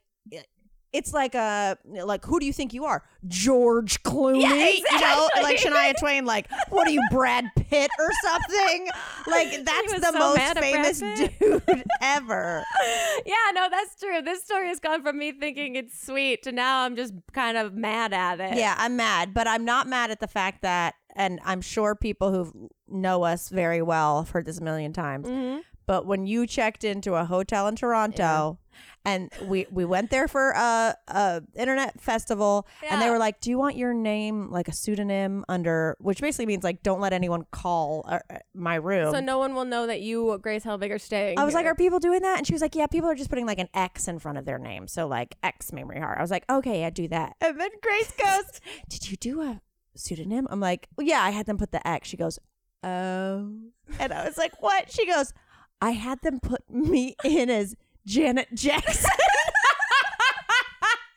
[0.94, 5.30] it's like a like who do you think you are george clooney Yeah, you know
[5.44, 8.88] like shania twain like what are you brad pitt or something
[9.28, 11.00] like that's the so most famous
[11.40, 12.64] dude ever
[13.26, 14.22] yeah, no, that's true.
[14.22, 17.74] This story has gone from me thinking it's sweet to now I'm just kind of
[17.74, 18.56] mad at it.
[18.58, 22.32] yeah i'm mad but i'm not mad at the fact that and i'm sure people
[22.32, 25.62] who know us very well have heard this a million times Mhm.
[25.86, 28.60] but when you checked into a hotel in Toronto
[29.04, 33.50] and we we went there for a, a internet festival and they were like do
[33.50, 37.44] you want your name like a pseudonym under which basically means like don't let anyone
[37.52, 41.00] call uh, uh, my room So no one will know that you, Grace Helbig, are
[41.00, 41.40] staying.
[41.40, 42.38] I was like, are people doing that?
[42.38, 44.46] And she was like, yeah, people are just putting like an X in front of
[44.46, 44.88] their name.
[44.88, 46.18] So like X Mamrie Hart.
[46.20, 47.36] I was like, okay, I do that.
[47.42, 49.62] And then Grace goes, did you do a
[49.98, 50.48] pseudonym?
[50.50, 52.08] I'm like, well, yeah, I had them put the X.
[52.10, 52.40] She goes,
[52.84, 53.52] oh.
[54.00, 54.92] And I was like, what?
[54.92, 55.34] She goes,
[55.82, 59.10] I had them put me in as Janet Jackson.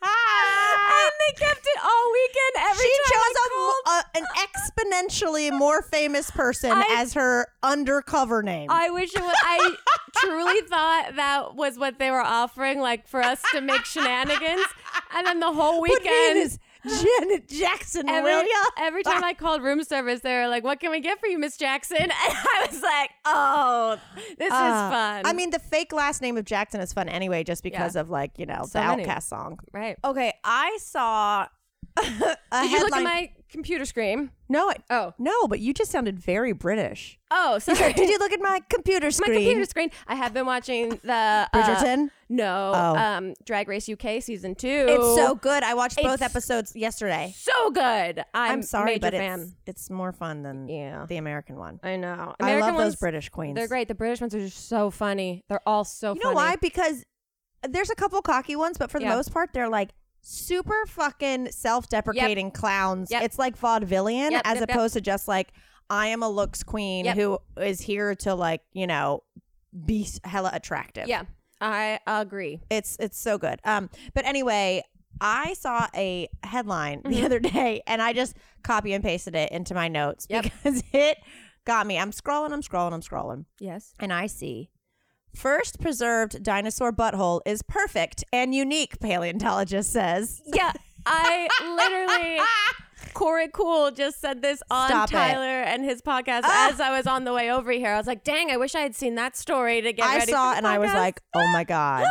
[0.02, 2.70] and they kept it all weekend.
[2.70, 8.42] Every she chose I a, a, an exponentially more famous person I- as her undercover
[8.42, 8.70] name.
[8.70, 9.34] I wish it was.
[9.42, 9.74] I
[10.16, 14.64] truly thought that was what they were offering, like for us to make shenanigans.
[15.14, 18.64] And then the whole Put me in weekend, Janet Jackson, every, will ya?
[18.78, 21.38] every time I called room service, they were like, "What can we get for you,
[21.38, 23.98] Miss Jackson?" And I was like, "Oh,
[24.38, 27.44] this Uh, is fun." I mean, the fake last name of Jackson is fun anyway,
[27.44, 29.04] just because of like you know So the many.
[29.04, 29.58] OutKast song.
[29.72, 29.96] right?
[30.04, 31.46] Okay, I saw
[31.96, 34.30] a Did you look at my computer screen?
[34.50, 37.18] No, I- Oh, no, but you just sounded very British.
[37.30, 37.92] oh, sorry.
[37.92, 39.32] Did you look at my computer screen?
[39.34, 39.90] my computer screen.
[40.08, 42.10] I have been watching the uh, Bridgerton.
[42.28, 42.96] no, Oh.
[42.96, 44.86] um, Drag Race UK season two.
[44.88, 45.62] it's so good.
[45.62, 47.32] I watched both It's- episodes yesterday.
[47.36, 48.24] so good.
[48.34, 49.40] I'm, I'm, sorry, major but fan.
[49.66, 51.06] it's it's more fun than Yeah.
[51.08, 51.78] the American one.
[51.84, 52.34] I know.
[52.40, 53.54] I love those ones, British queens.
[53.54, 53.86] They're great.
[53.86, 55.44] The British ones are just so funny.
[55.48, 56.34] They're all so You funny.
[56.34, 56.56] know why?
[56.56, 57.04] Because
[57.68, 59.14] there's a couple cocky ones, but for the Yeah.
[59.14, 59.90] most part, they're like
[60.22, 63.10] super fucking self-deprecating clowns.
[63.10, 63.22] Yep.
[63.22, 64.76] It's like vaudevillian Yep, as yep, yep.
[64.76, 65.52] opposed to just like
[65.88, 67.16] I am a looks queen Yep.
[67.16, 69.22] who is here to like you know
[69.86, 71.06] be hella attractive.
[71.08, 71.22] Yeah,
[71.60, 72.60] I agree.
[72.70, 73.60] it's it's so good.
[73.64, 74.82] Um, but anyway.
[75.22, 77.10] I saw a headline Mm-hmm.
[77.10, 80.44] the other day and I just copy and pasted it into my notes Yep.
[80.44, 81.18] because it
[81.66, 81.98] got me.
[81.98, 83.92] I'm scrolling, I'm scrolling, I'm scrolling Yes.
[84.00, 84.70] and I see
[85.34, 90.42] first preserved dinosaur butthole is perfect and unique, paleontologist says.
[90.46, 90.72] Yeah,
[91.06, 92.40] I literally.
[93.14, 95.12] Korey Kuhl just said this on Stop it.
[95.12, 96.70] Tyler and his podcast Ah.
[96.70, 97.88] as I was on the way over here.
[97.92, 100.32] I was like, "Dang, I wish I had seen that story to get I ready."
[100.32, 102.04] saw for the and I was like, oh my God,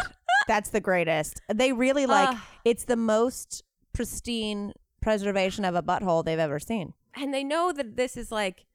[0.47, 1.41] that's the greatest.
[1.53, 2.47] They really like Ah.
[2.65, 6.93] it's the most pristine preservation of a butthole they've ever seen.
[7.15, 8.65] and they know that this is like,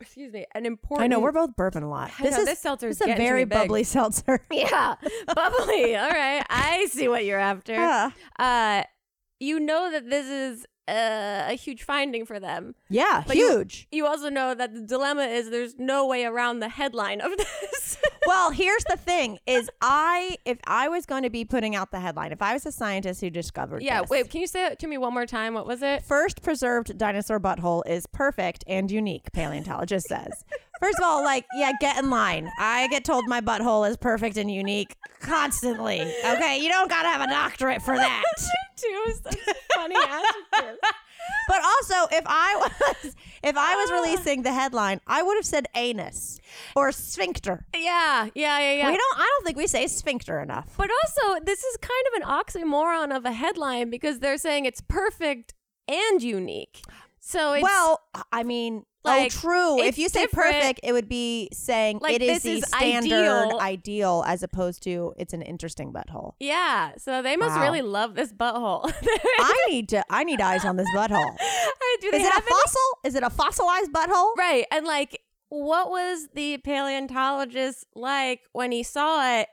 [0.00, 1.04] excuse me, an important.
[1.04, 2.10] I know we're both burping a lot.
[2.20, 3.58] This know, is this seltzer this is a very big.
[3.58, 4.40] bubbly seltzer.
[4.50, 4.94] Yeah,
[5.26, 5.96] bubbly.
[5.96, 7.74] All right, I see what you're after.
[7.74, 8.10] Yeah.
[8.38, 8.82] Uh,
[9.40, 12.74] you know that this is uh, a huge finding for them.
[12.88, 13.88] Yeah, But you- huge.
[13.90, 17.98] You also know that the dilemma is there's no way around the headline of this.
[18.26, 22.00] well, here's the thing: is I if I was going to be putting out the
[22.00, 24.78] headline, if I was a scientist who discovered, yeah, this, wait, can you say it
[24.80, 25.54] to me one more time?
[25.54, 26.02] What was it?
[26.02, 30.44] First preserved dinosaur butthole is perfect and unique, paleontologist says.
[30.84, 32.50] First of all, like, yeah, get in line.
[32.58, 36.02] I get told my butthole is perfect and unique constantly.
[36.02, 38.22] Okay, you don't gotta have a doctorate for that.
[38.76, 39.14] Two
[39.74, 40.78] funny adjectives.
[41.48, 43.94] But also, if I was if I was ah.
[43.94, 46.38] releasing the headline, I would have said anus
[46.76, 47.64] or sphincter.
[47.74, 48.90] Yeah, yeah, yeah, yeah.
[48.90, 49.18] We don't.
[49.18, 50.74] I don't think we say sphincter enough.
[50.76, 54.82] But also, this is kind of an oxymoron of a headline because they're saying it's
[54.82, 55.54] perfect
[55.88, 56.82] and unique.
[57.20, 59.82] So it's well, I mean, like, oh, true.
[59.82, 60.54] If you say different.
[60.54, 63.58] perfect, it would be saying Like, it is the is standard ideal.
[63.60, 64.24] ideal.
[64.26, 66.32] as opposed to it's an interesting butthole.
[66.40, 66.92] yeah.
[66.98, 67.62] So they must Wow.
[67.62, 68.90] really love this butthole.
[69.38, 70.04] I need to.
[70.10, 71.36] I need eyes on this butthole.
[72.00, 72.80] Do Is it a any- fossil?
[73.04, 74.34] Is it a fossilized butthole?
[74.36, 74.64] Right.
[74.72, 79.48] And like, what was the paleontologist like when he saw it?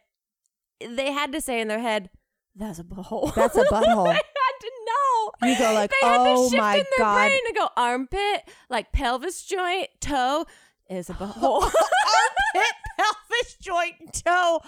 [0.88, 2.10] They had to say in their head,
[2.56, 3.34] that's a butthole.
[3.36, 4.18] That's a butthole.
[4.62, 5.50] To know.
[5.50, 7.70] You go like, they had "Oh to shift my in their God." brain to go
[7.76, 10.46] armpit, like pelvis joint, toe
[10.92, 11.62] is a butthole.
[11.62, 14.60] Armpit, pelvis joint, toe,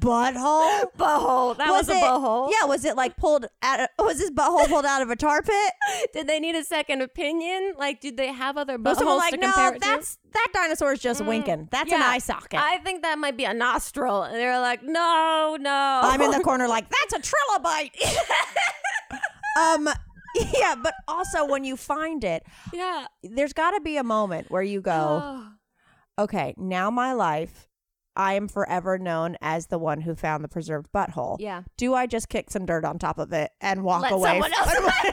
[0.00, 0.92] butthole.
[0.98, 1.56] butthole.
[1.56, 2.50] That was, it, a butthole.
[2.50, 3.80] Yeah, was it like pulled out?
[3.80, 5.72] Of, was this butthole pulled out of a tar pit?
[6.12, 7.74] Did they need a second opinion?
[7.78, 9.88] Like, did they have other Was someone buttholes like, to no, compare it to?
[9.88, 11.26] that's that dinosaur is just mm.
[11.26, 11.68] winking.
[11.70, 12.58] That's an eye socket.
[12.58, 14.22] I think that might be a nostril.
[14.22, 16.00] And they're like, no, no.
[16.02, 17.90] I'm in the corner like that's a trilobite.
[19.60, 19.88] Um,
[20.54, 23.06] yeah, but also when you find it, yeah.
[23.22, 25.48] there's got to be a moment where you go, Oh.
[26.18, 27.68] okay, now my life,
[28.14, 31.36] I am forever known as the one who found the preserved butthole.
[31.40, 31.62] Yeah.
[31.78, 34.30] Do I just kick some dirt on top of it and walk Let away?
[34.30, 34.74] someone else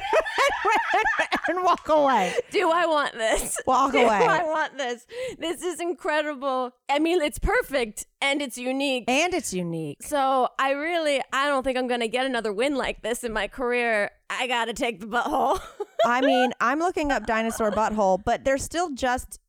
[1.48, 2.34] and walk away.
[2.52, 3.58] Do I want this?
[3.66, 4.10] Walk Do away.
[4.28, 5.06] I want this?
[5.38, 6.72] This is incredible.
[6.90, 9.06] I mean, it's perfect and it's unique.
[9.08, 10.04] And it's unique.
[10.04, 13.48] So I really, I don't think I'm gonna get another win like this in my
[13.48, 14.12] career.
[14.30, 15.60] I gotta take the butthole.
[16.06, 19.40] I mean, I'm looking up dinosaur butthole, but they're still just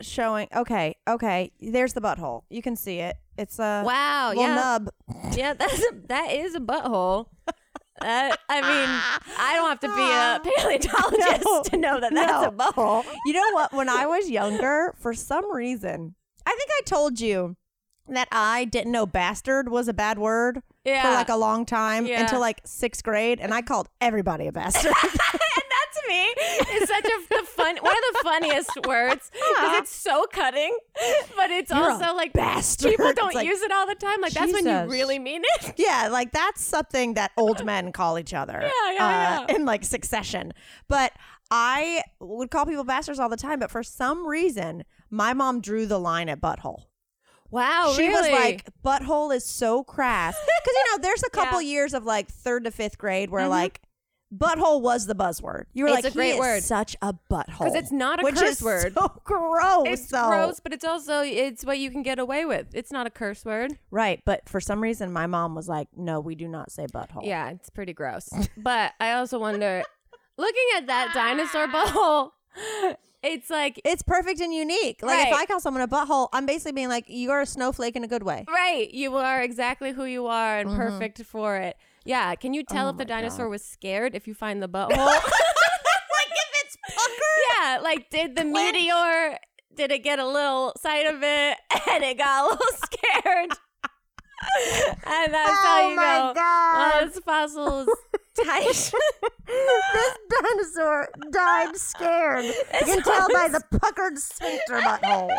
[0.00, 0.48] showing.
[0.54, 1.52] Okay, okay.
[1.60, 2.42] There's the butthole.
[2.50, 3.16] You can see it.
[3.36, 4.90] It's a wow, yeah, nub.
[5.36, 7.26] yeah, that's a, that is a butthole.
[8.00, 12.42] That, I mean, I don't have to be a paleontologist No, to know that that's
[12.42, 12.48] no.
[12.48, 13.04] a butthole.
[13.26, 13.72] You know what?
[13.72, 16.14] When I was younger, for some reason,
[16.46, 17.56] I think I told you
[18.08, 22.06] that I didn't know bastard was a bad word Yeah, for like a long time
[22.06, 22.22] Yeah.
[22.22, 24.86] until like sixth grade, and I called everybody a bastard.
[25.02, 26.24] and that to me
[26.76, 30.76] is such a the fun one of the funniest words because it's so cutting,
[31.36, 32.90] but it's You're also like bastard.
[32.90, 34.20] people don't like, use it all the time.
[34.20, 35.74] Like that's when you really mean it.
[35.78, 38.60] Yeah, like that's something that old men call each other.
[38.62, 39.54] Yeah, yeah, uh, yeah.
[39.56, 40.52] In like succession.
[40.88, 41.12] But
[41.50, 45.86] I would call people bastards all the time, but for some reason, my mom drew
[45.86, 46.84] the line at butthole.
[47.50, 50.34] Wow, she was Oh, like, butthole is so crass.
[50.36, 51.66] Because, you know, there's a couple Yeah.
[51.68, 51.72] Mm-hmm.
[51.72, 53.80] years of like third to fifth grade where like
[54.34, 55.64] butthole was the buzzword.
[55.72, 56.62] You were It's like, a great word.
[56.62, 57.46] such a butthole.
[57.60, 58.92] Because it's not a which curse word.
[58.94, 59.84] So gross.
[59.86, 60.28] it's though.
[60.28, 62.66] gross, but it's also it's what you can get away with.
[62.74, 63.78] It's not a curse word.
[63.90, 64.20] Right.
[64.26, 67.24] But for some reason, my mom was like, no, we do not say butthole.
[67.24, 68.28] Yeah, it's pretty gross.
[68.58, 69.82] but I also wonder,
[70.36, 72.32] looking at that dinosaur butthole,
[73.22, 75.02] it's like It's perfect and unique.
[75.02, 78.04] Like if I call someone a butthole, I'm basically being like, you're a snowflake in
[78.04, 78.44] a good way.
[78.48, 81.76] right, you are exactly who you are and perfect for it.
[82.04, 82.86] Yeah, can you tell Mm-hmm.
[82.86, 83.50] Oh if the dinosaur God.
[83.50, 84.88] was scared if you find the butthole?
[85.06, 85.22] like
[86.30, 87.60] if it's puckered.
[87.60, 89.38] yeah, like did the meteor
[89.74, 91.56] did it get a little sight of it
[91.90, 93.50] and it got a little scared?
[95.06, 96.92] and that's how Oh you my know God.
[97.02, 97.88] oh, this fossil's
[98.44, 98.64] tight.
[99.46, 102.44] this dinosaur died scared.
[102.44, 105.30] You can tell by the puckered sphincter butthole.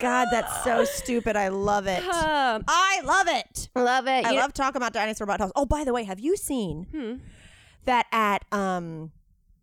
[0.00, 1.36] God, that's so stupid.
[1.36, 2.02] I love it.
[2.04, 3.68] Um, I love it.
[3.74, 4.26] love it.
[4.26, 5.52] I You- love talking about dinosaur buttholes.
[5.56, 7.14] Oh, by the way, have you seen Hmm.
[7.86, 9.12] that at um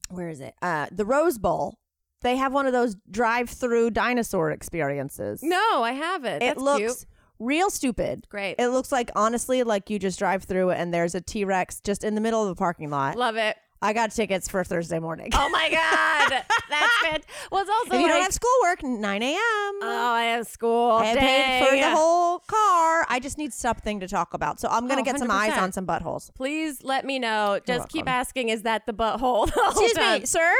[0.09, 0.55] where is it?
[0.61, 1.77] Uh the Rose Bowl.
[2.21, 5.41] They have one of those drive-through dinosaur experiences.
[5.43, 6.37] No, I haven't.
[6.41, 7.05] it That's looks cute.
[7.43, 8.27] Real stupid.
[8.29, 8.55] Great.
[8.59, 12.15] It looks like honestly like you just drive through and there's a T-Rex just in
[12.15, 13.15] the middle of the parking lot.
[13.17, 13.57] Love it.
[13.81, 15.29] I got tickets for Thursday morning.
[15.33, 15.69] Oh my
[16.29, 17.21] god, that's good.
[17.51, 19.35] Well, it's also if you don't like- have schoolwork, 9 a.m.
[19.37, 19.81] oh,
[20.13, 20.93] I have school.
[20.93, 23.05] I paid for the whole car.
[23.09, 24.61] I just need something to talk about.
[24.61, 26.33] So I'm going to Oh, get some eyes on some buttholes.
[26.33, 27.59] Please let me know.
[27.67, 28.47] Just keep asking.
[28.47, 29.47] Is that the butthole?
[29.71, 30.21] Excuse time?
[30.21, 30.53] me, sir.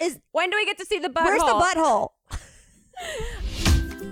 [0.00, 1.24] Is When do we get to see the butthole?
[1.24, 2.08] Where's the butthole?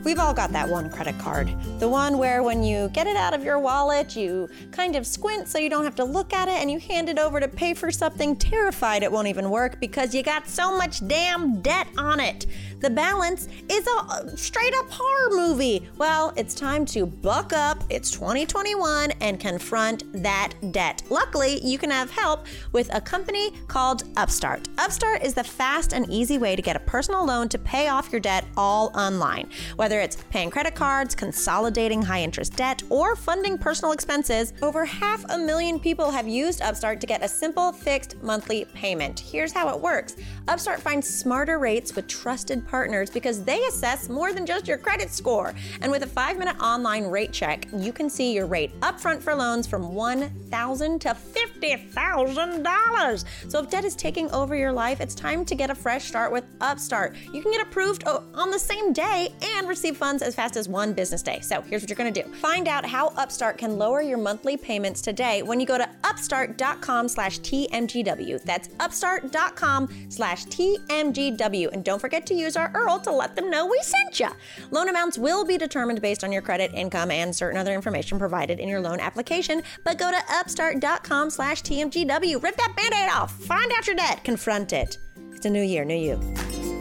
[0.03, 1.55] We've all got that one credit card.
[1.79, 5.47] The one where when you get it out of your wallet, you kind of squint
[5.47, 7.75] so you don't have to look at it and you hand it over to pay
[7.75, 12.19] for something terrified it won't even work because you got so much damn debt on
[12.19, 12.47] it.
[12.81, 15.87] The balance is a straight up horror movie.
[15.99, 17.85] Well, it's time to buck up.
[17.91, 21.03] It's 2021 and confront that debt.
[21.11, 24.67] Luckily, you can have help with a company called Upstart.
[24.79, 28.11] Upstart is the fast and easy way to get a personal loan to pay off
[28.11, 29.51] your debt all online.
[29.77, 35.23] Whether it's paying credit cards, consolidating high interest debt, or funding personal expenses, over half
[35.29, 39.21] a million people have used Upstart to get a simple fixed monthly payment.
[39.21, 40.17] Here's how it works
[40.49, 45.11] Upstart finds smarter rates with trusted partners because they assess more than just your credit
[45.11, 45.55] score.
[45.83, 49.35] And with a five minute online rate check, you can see your rate upfront for
[49.35, 53.25] loans from 1,000 to $50,000.
[53.49, 56.31] So if debt is taking over your life, it's time to get a fresh start
[56.31, 57.17] with Upstart.
[57.33, 60.93] You can get approved on the same day and receive funds as fast as one
[60.93, 61.41] business day.
[61.41, 62.23] So here's what you're gonna do.
[62.35, 67.09] Find out how Upstart can lower your monthly payments today when you go to upstart.com
[67.09, 68.45] slash TMGW.
[68.45, 71.73] That's upstart.com slash TMGW.
[71.73, 74.29] And don't forget to use our URL to let them know we sent you.
[74.71, 78.59] Loan amounts will be determined based on your credit, income, and certain other information provided
[78.59, 79.63] in your loan application.
[79.85, 82.43] But go to upstart.com slash TMGW.
[82.43, 83.33] Rip that band-aid off.
[83.45, 84.25] Find out your debt.
[84.25, 84.99] Confront it.
[85.33, 86.80] It's a new year, new you.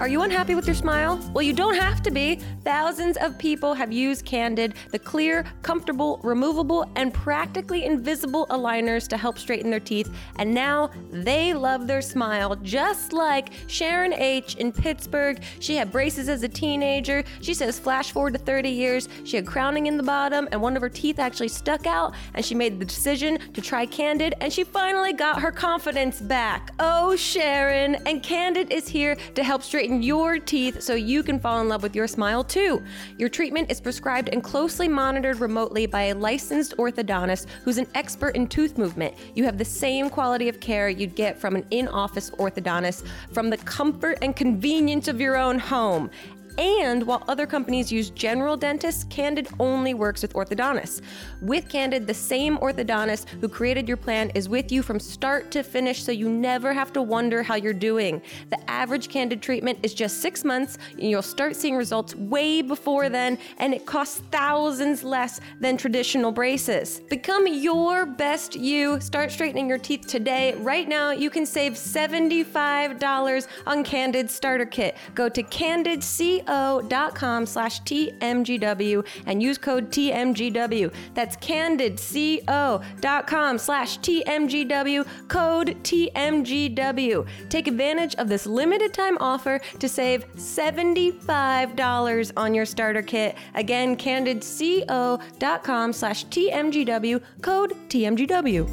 [0.00, 1.18] Are you unhappy with your smile?
[1.34, 2.36] Well, you don't have to be.
[2.62, 9.16] Thousands of people have used Candid, the clear, comfortable, removable, and practically invisible aligners to
[9.16, 14.54] help straighten their teeth, and now they love their smile, just like Sharon H.
[14.54, 15.42] in Pittsburgh.
[15.58, 17.24] She had braces as a teenager.
[17.40, 20.76] She says, flash forward to 30 years, she had crowning in the bottom, and one
[20.76, 24.52] of her teeth actually stuck out, and she made the decision to try Candid, and
[24.52, 26.72] she finally got her confidence back.
[26.78, 27.96] Oh, Sharon!
[28.06, 31.82] And Candid is here to help straighten your teeth so you can fall in love
[31.82, 32.82] with your smile too.
[33.18, 38.36] Your treatment is prescribed and closely monitored remotely by a licensed orthodontist who's an expert
[38.36, 39.14] in tooth movement.
[39.34, 43.50] You have the same quality of care you'd get from an in office orthodontist from
[43.50, 46.10] the comfort and convenience of your own home.
[46.58, 51.02] And while other companies use general dentists, Candid only works with orthodontists.
[51.40, 55.62] With Candid, the same orthodontist who created your plan is with you from start to
[55.62, 58.20] finish, so you never have to wonder how you're doing.
[58.50, 63.08] The average Candid treatment is just six months, and you'll start seeing results way before
[63.08, 67.00] then, and it costs thousands less than traditional braces.
[67.08, 69.00] Become your best you.
[69.00, 70.54] Start straightening your teeth today.
[70.58, 74.96] Right now, you can save $75 on Candid Starter Kit.
[75.14, 80.92] Go to candidco candidco.com slash TMGW and use code TMGW.
[81.14, 87.26] That's candidco.com slash TMGW, code TMGW.
[87.48, 93.36] Take advantage of this limited time offer to save $75 on your starter kit.
[93.54, 98.68] Again, candidco.com slash TMGW, code TMGW.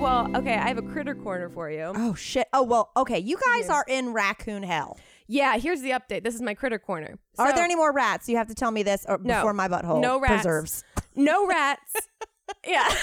[0.00, 1.92] Well, okay, I have a critter corner for you.
[1.96, 2.46] Oh shit.
[2.52, 2.90] Oh well.
[2.94, 4.98] Okay, you guys are in raccoon hell.
[5.26, 6.22] Yeah, here's the update.
[6.24, 7.18] This is my critter corner.
[7.38, 8.28] are there any more rats?
[8.28, 9.36] You have to tell me this or No.
[9.36, 10.42] before my butthole No rats.
[10.42, 10.84] preserves.
[11.16, 11.94] No rats.
[12.66, 12.86] yeah,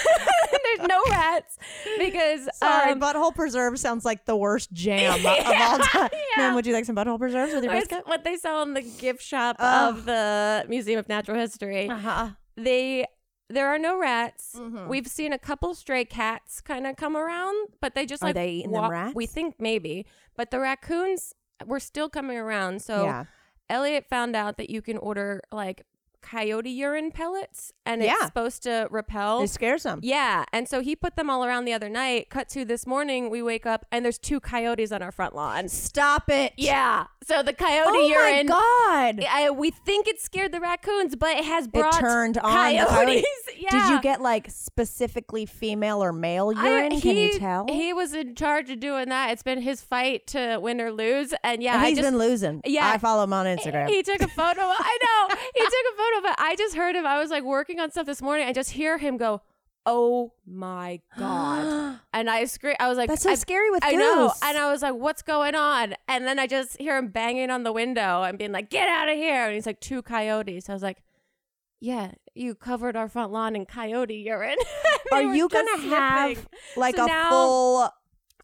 [0.76, 1.58] there's no rats
[1.98, 6.10] because Sorry, um, butthole preserves sounds like the worst jam of all time.
[6.36, 8.06] Man, would you like some butthole preserves with your it's biscuit?
[8.06, 11.88] what they sell in the gift shop of the Museum of Natural History.
[11.88, 12.28] Uh-huh.
[12.56, 13.06] They
[13.50, 14.54] there are no rats.
[14.56, 14.86] Mhm.
[14.88, 18.34] We've seen a couple stray cats kind of come around, but they just Are like
[18.36, 19.14] they eating them walk- rats?
[19.16, 20.06] We think maybe,
[20.36, 21.34] but the raccoons
[21.66, 22.82] were still coming around.
[22.82, 23.24] So yeah.
[23.68, 25.86] Elliot found out that you can order like
[26.22, 29.42] coyote urine pellets, and it's supposed to repel.
[29.42, 30.00] It scares them.
[30.02, 32.30] yeah, and so he put them all around the other night.
[32.30, 35.68] Cut to this morning, we wake up and there's two coyotes on our front lawn.
[35.68, 36.52] Stop it.
[36.56, 38.46] Yeah, so the coyote Oh urine.
[38.50, 38.54] Oh
[38.94, 39.26] my god.
[39.30, 42.84] I, we think it scared the raccoons, but it has brought it turned on coyotes.
[42.88, 43.24] the coyote.
[43.58, 43.70] Yeah.
[43.88, 47.00] Did you get like specifically female or male I- urine?
[47.00, 47.66] Can you tell?
[47.68, 49.30] He was in charge of doing that.
[49.32, 52.60] It's been his fight to win or lose, and yeah, And he's just been losing.
[52.64, 52.88] Yeah.
[52.88, 53.88] I follow him on Instagram.
[53.88, 54.60] He took a photo.
[54.62, 55.36] I know.
[55.54, 57.06] He took a photo, but I just heard him.
[57.06, 58.46] I was like working on stuff this morning.
[58.46, 59.40] I just hear him go,
[59.86, 62.76] "Oh my god!" and I scream.
[62.80, 64.32] I was like, That's so I, scary with I know.
[64.44, 67.62] And I was like, "What's going on?" And then I just hear him banging on
[67.62, 70.72] the window and being like, "Get out of here!" And he's like, two coyotes." I
[70.74, 71.02] was like.
[71.84, 74.54] Yeah, you covered our front lawn in coyote urine.
[75.12, 76.46] Are you gonna have sniffing.
[76.76, 77.90] like So a now- full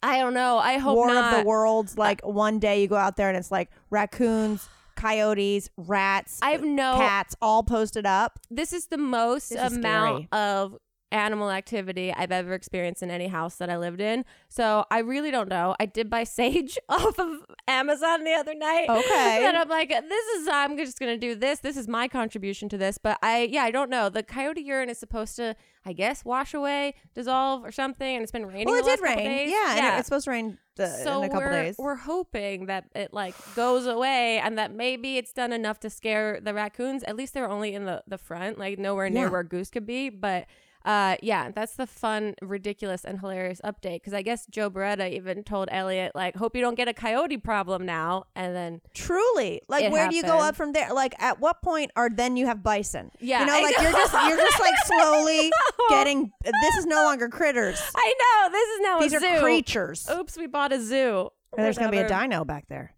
[0.03, 0.59] I don't know.
[0.59, 1.33] I hope war not.
[1.35, 1.97] of the worlds?
[1.97, 6.64] Like one day you go out there and it's like raccoons, coyotes, rats, I have
[6.64, 6.96] no.
[6.96, 8.38] cats, all posted up.
[8.51, 10.76] This is the most This amount of
[11.11, 14.25] animal activity I've ever experienced in any house that I lived in.
[14.49, 15.75] So I really don't know.
[15.81, 18.89] I did buy sage off of Amazon the other night.
[18.89, 19.47] Okay.
[19.47, 21.61] and I'm like, this is I'm just gonna do this.
[21.61, 22.99] This is my contribution to this.
[22.99, 24.09] But I yeah, I don't know.
[24.09, 25.57] The coyote urine is supposed to,
[25.87, 28.67] I guess, wash away, dissolve or something, and it's been raining.
[28.67, 29.49] Well, it did rain.
[29.51, 31.75] Yeah, and it- it's supposed to rain uh, so in a couple we're, days.
[31.79, 36.39] we're hoping that it like goes away and that maybe it's done enough to scare
[36.41, 37.03] the raccoons.
[37.03, 39.31] At least they're only in the, the front, like nowhere near Yeah.
[39.31, 40.09] where Goose could be.
[40.09, 40.47] But
[40.85, 43.97] uh, yeah, that's the fun, ridiculous, and hilarious update.
[43.97, 47.37] Because I guess Joe Beretta even told Elliot, like, hope you don't get a coyote
[47.37, 48.24] problem now.
[48.35, 50.93] And then, Truly, like, where do you go up from there?
[50.93, 53.11] Like, at what point are then you have bison?
[53.20, 53.83] Yeah, you know, I like know.
[53.83, 55.51] you're just you're just like slowly
[55.91, 56.31] getting.
[56.45, 57.81] This is no longer critters.
[57.95, 59.43] I know this is now These are zoo.
[59.43, 60.09] creatures.
[60.11, 61.31] Oops, we bought a zoo.
[61.57, 62.93] And there's gonna be a dino back there.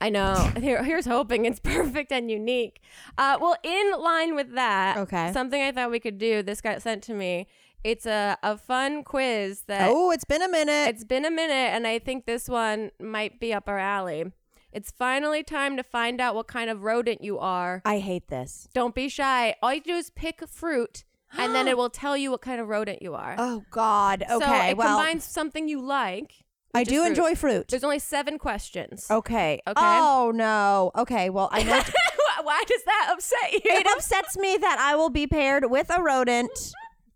[0.00, 0.34] I know.
[0.60, 2.80] Here, here's hoping it's perfect and unique.
[3.18, 5.32] Uh, well, in line with that, Okay.
[5.32, 6.42] something I thought we could do.
[6.42, 7.46] This got sent to me.
[7.84, 10.88] It's a, a fun quiz that Oh, it's been a minute.
[10.88, 14.32] it's been a minute, and I think this one might be up our alley.
[14.72, 17.82] It's finally time to find out what kind of rodent you are.
[17.84, 18.68] I hate this.
[18.72, 19.54] Don't be shy.
[19.62, 21.04] All you do is pick a fruit,
[21.36, 23.34] and then it will tell you what kind of rodent you are.
[23.38, 24.22] Oh God.
[24.30, 24.46] Okay.
[24.46, 26.44] so it well, combines something you like.
[26.74, 27.08] I do fruit.
[27.08, 27.68] enjoy fruit.
[27.68, 29.06] There's only seven questions.
[29.10, 29.60] Okay.
[29.66, 29.74] Okay.
[29.76, 30.92] Oh no.
[30.96, 31.30] Okay.
[31.30, 31.80] Well, I know
[32.42, 33.60] Why does that upset you?
[33.64, 36.72] it upsets me that I will be paired with a rodent.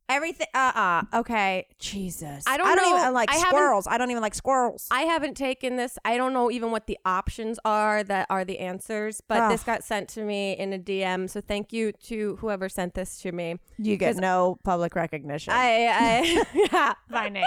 [0.07, 0.47] Everything.
[0.53, 1.03] Uh.
[1.13, 1.67] uh Okay.
[1.79, 2.45] Jesus.
[2.47, 2.99] I don't I don't know.
[3.01, 3.87] even like I squirrels.
[3.87, 4.87] I don't even like squirrels.
[4.91, 5.99] I haven't taken this.
[6.05, 9.51] I don't know even what the options are that are the answers, but Ugh.
[9.53, 11.29] this got sent to me in a DM.
[11.31, 13.57] So thank you to whoever sent this to me.
[13.79, 15.55] you get no public recognition.
[15.55, 16.95] I, I yeah.
[17.11, 17.45] by name.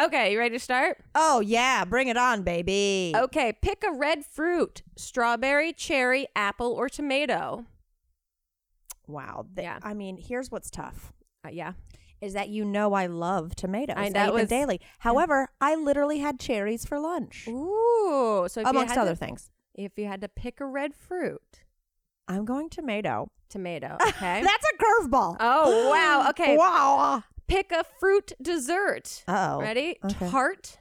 [0.00, 0.98] Okay, you ready to start?
[1.14, 3.12] Oh yeah, bring it on, baby.
[3.14, 7.66] Okay, pick a red fruit: strawberry, cherry, apple, or tomato.
[9.06, 9.46] Wow.
[9.54, 9.78] Th- Yeah.
[9.82, 11.12] I mean, here's what's tough.
[11.44, 11.72] Uh, yeah.
[12.20, 13.96] Is that you know I love tomatoes.
[13.98, 14.80] I- I, that eat them daily.
[15.00, 18.46] However, I literally had cherries for lunch, Ooh.
[18.48, 19.50] So if amongst you had other to, things.
[19.74, 21.64] if you had to pick a red fruit,
[22.26, 23.28] I'm going tomato.
[23.50, 23.98] tomato.
[24.08, 24.42] Okay.
[24.42, 25.36] That's a curveball.
[25.40, 26.26] oh wow.
[26.30, 26.56] Okay.
[26.56, 27.22] Wow.
[27.46, 29.22] Pick a fruit dessert.
[29.28, 29.60] Oh.
[29.60, 29.98] Ready?
[30.02, 30.30] okay.
[30.30, 30.78] Tart,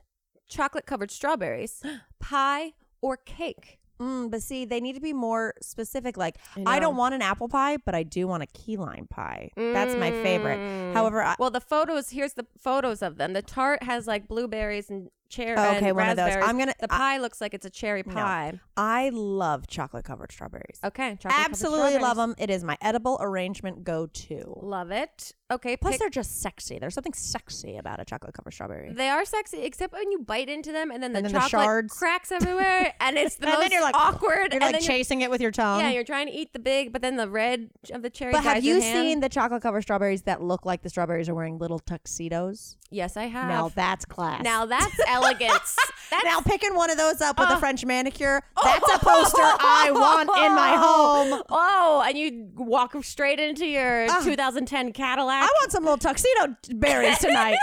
[0.47, 1.81] chocolate covered strawberries,
[2.21, 3.79] pie, or cake.
[3.99, 6.17] Mm, but see, they need to be more specific.
[6.17, 9.07] Like, I I, don't want an apple pie, but I do want a key lime
[9.07, 9.51] pie.
[9.55, 10.59] That's my favorite.
[10.59, 10.93] Mm.
[10.93, 13.33] However, I, Well, the photos, here's the photos of them.
[13.33, 15.55] The tart has like blueberries and cherry.
[15.57, 16.35] Oh, okay, one of those.
[16.35, 18.13] I'm gonna- The I- pie looks like it's a cherry No.
[18.13, 18.59] pie.
[18.77, 20.79] I love chocolate covered strawberries.
[20.83, 22.35] Okay, Absolutely love them.
[22.37, 24.59] It is my edible arrangement go to.
[24.61, 25.33] Love it.
[25.51, 26.79] Okay, Plus, pick- they're just sexy.
[26.79, 28.91] There's something sexy about a chocolate covered strawberry.
[28.91, 31.51] they are sexy, except when you bite into them and then the And then chocolate
[31.51, 31.93] shards.
[31.93, 34.51] cracks everywhere, and it's the And then you're like- awkward.
[34.51, 35.81] You're and like then you're- chasing it with your tongue.
[35.81, 38.31] yeah, you're trying to eat the big, but then the red of the cherry.
[38.31, 41.59] but have you seen the chocolate covered strawberries that look like the strawberries are wearing
[41.59, 42.77] little tuxedos?
[42.89, 43.47] Yes, I have.
[43.49, 44.43] Now that's class.
[44.43, 45.77] Now that's elegance.
[46.11, 49.41] That's now picking one of those up with Uh, a French manicure, that's a poster
[49.41, 51.41] I want in my home.
[51.49, 54.21] Oh, and you walk straight into your Ah.
[54.23, 55.41] 2010 Cadillac.
[55.43, 57.57] I want some little tuxedo berries tonight.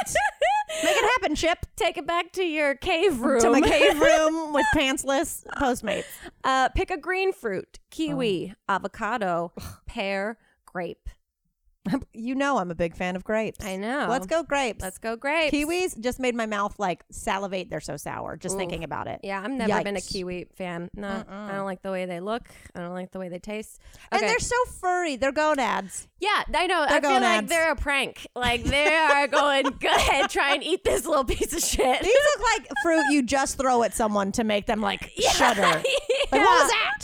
[0.82, 1.64] Make it happen, Chip.
[1.76, 3.40] take it back to your cave room.
[3.40, 6.04] To my cave room with pantsless Postmates.
[6.42, 8.74] Uh, pick a green fruit: kiwi, Oh.
[8.74, 9.52] avocado,
[9.86, 11.08] pear, grape.
[12.12, 13.64] You know I'm a big fan of grapes.
[13.64, 14.06] I know.
[14.08, 14.82] Let's go grapes.
[14.82, 15.54] Let's go grapes.
[15.54, 17.70] Kiwis just made my mouth like salivate.
[17.70, 18.58] They're so sour just Oof.
[18.58, 19.20] thinking about it.
[19.22, 20.90] Yeah, I've never been a kiwi fan.
[20.94, 22.42] No, I don't like the way they look.
[22.74, 23.80] I don't like the way they taste.
[24.12, 25.16] And they're so furry.
[25.16, 26.08] They're gonads.
[26.20, 26.84] yeah, I know.
[26.86, 27.48] They're I feel like gonads.
[27.48, 28.26] they're a prank.
[28.36, 32.02] Like they are going, go ahead, try and eat this little piece of shit.
[32.02, 35.62] These look like fruit you just throw at someone to make them like shudder.
[35.62, 35.84] Like,
[36.32, 36.98] what was that?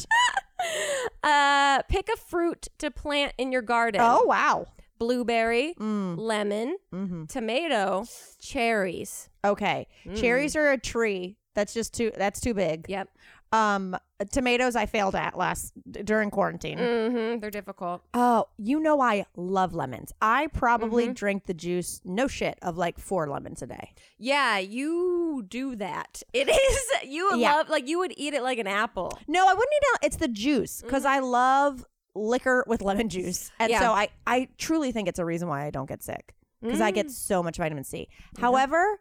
[1.23, 4.01] Uh, pick a fruit to plant in your garden.
[4.05, 4.67] Oh, wow.
[4.99, 6.17] blueberry, Mm.
[6.17, 7.25] lemon, Mm-hmm.
[7.25, 8.05] tomato,
[8.41, 9.29] cherries.
[9.45, 9.89] Okay.
[10.15, 11.37] Cherries are a tree.
[11.55, 12.87] That's just too, that's too big.
[12.89, 13.09] Yep.
[13.51, 16.79] Um, tomatoes I failed at last during quarantine.
[16.79, 17.41] Mm-hmm.
[17.41, 18.03] They're difficult.
[18.15, 20.13] Oh, you know I love lemons.
[20.23, 21.13] I probably Mm-hmm.
[21.13, 23.93] drink the juice, no shit, of like four lemons a day.
[24.19, 26.23] Yeah, you do that.
[26.33, 26.49] It
[27.03, 27.57] is you would Yeah.
[27.57, 29.19] love like you would eat it like an apple.
[29.29, 30.07] No, I wouldn't eat it.
[30.07, 33.83] It's the juice because I love liquor with lemon juice, and Mm-hmm.
[33.83, 33.89] Yeah.
[33.89, 36.91] so I I truly think it's a reason why I don't get sick because I
[36.91, 36.95] Mm.
[36.95, 38.09] get so much vitamin C.
[38.39, 39.01] However,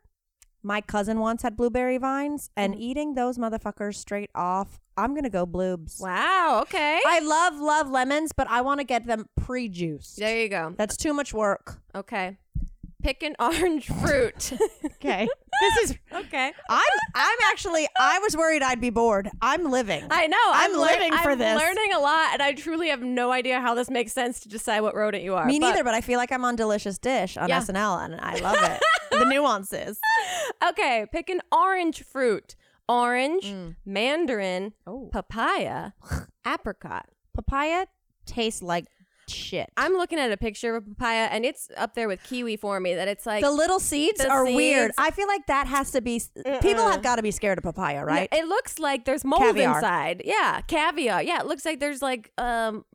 [0.65, 2.51] my cousin once had blueberry vines, Mm.
[2.63, 6.01] and eating those motherfuckers straight off, I'm gonna go bloobs.
[6.01, 6.59] Wow.
[6.63, 6.99] Okay.
[7.05, 10.17] I love love lemons, but I want to get them pre-juiced.
[10.17, 10.73] there you go.
[10.77, 11.79] That's too much work.
[11.93, 12.37] Okay.
[13.03, 14.53] Pick an orange fruit.
[15.05, 15.27] Okay,
[15.61, 15.97] this is.
[16.11, 16.51] okay.
[16.69, 19.29] I'm I'm actually I was worried I'd be bored.
[19.41, 20.03] I'm living.
[20.09, 20.37] I know.
[20.47, 21.45] I'm lear- living for this.
[21.47, 21.61] I'm this.
[21.61, 24.81] learning a lot, and I truly have no idea how this makes sense to decide
[24.81, 25.45] what rodent you are.
[25.45, 27.59] Me but- neither, but I feel like I'm on Delicious Dish on Yeah.
[27.59, 28.81] SNL, and I love it.
[29.19, 29.99] The nuances.
[30.69, 32.55] Okay, pick an orange fruit.
[32.87, 33.53] Orange,
[33.85, 35.09] mandarin, Oh.
[35.11, 35.91] papaya,
[36.47, 37.05] apricot.
[37.33, 37.85] Papaya
[38.25, 38.85] tastes like
[39.27, 39.69] shit.
[39.75, 42.79] I'm looking at a picture of a papaya, and it's up there with kiwi for
[42.79, 42.93] me.
[42.95, 44.91] That it's like the little seeds the are weird.
[44.97, 46.21] I feel like that has to be.
[46.61, 48.29] People have got to be scared of papaya, right?
[48.31, 49.75] It looks like there's mold Caviar.
[49.75, 50.21] inside.
[50.25, 51.21] Yeah, caviar.
[51.23, 52.85] Yeah, it looks like there's like um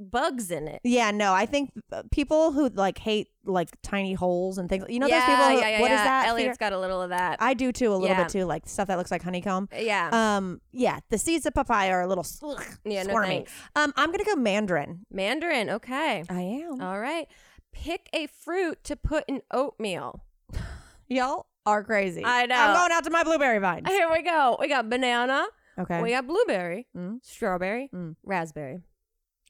[0.00, 0.80] bugs in it.
[0.84, 1.32] yeah, no.
[1.34, 4.84] I think uh, people who like hate like tiny holes and things.
[4.88, 5.44] You know yeah, those people.
[5.44, 6.04] Who, yeah, yeah, what is yeah.
[6.04, 6.28] that?
[6.28, 7.36] Elliot's got a little of that.
[7.40, 8.22] I do too, a little Yeah.
[8.24, 9.68] bit too, like stuff that looks like honeycomb.
[9.78, 10.08] yeah.
[10.12, 13.28] Um, yeah, the seeds of papaya are a little ugh, Yeah, no squirmy.
[13.28, 13.52] thanks.
[13.76, 15.06] um, I'm gonna go mandarin.
[15.10, 15.70] Mandarin.
[15.70, 16.24] Okay.
[16.28, 16.80] I am.
[16.80, 17.26] All right.
[17.72, 20.24] Pick a fruit to put in oatmeal.
[21.08, 22.22] Y'all are crazy.
[22.24, 22.54] I know.
[22.56, 23.88] I'm going out to my blueberry vines.
[23.88, 24.56] Here we go.
[24.60, 25.46] We got banana.
[25.78, 26.02] Okay.
[26.02, 27.18] We got blueberry, Mm.
[27.22, 28.16] strawberry, Mm.
[28.24, 28.80] raspberry.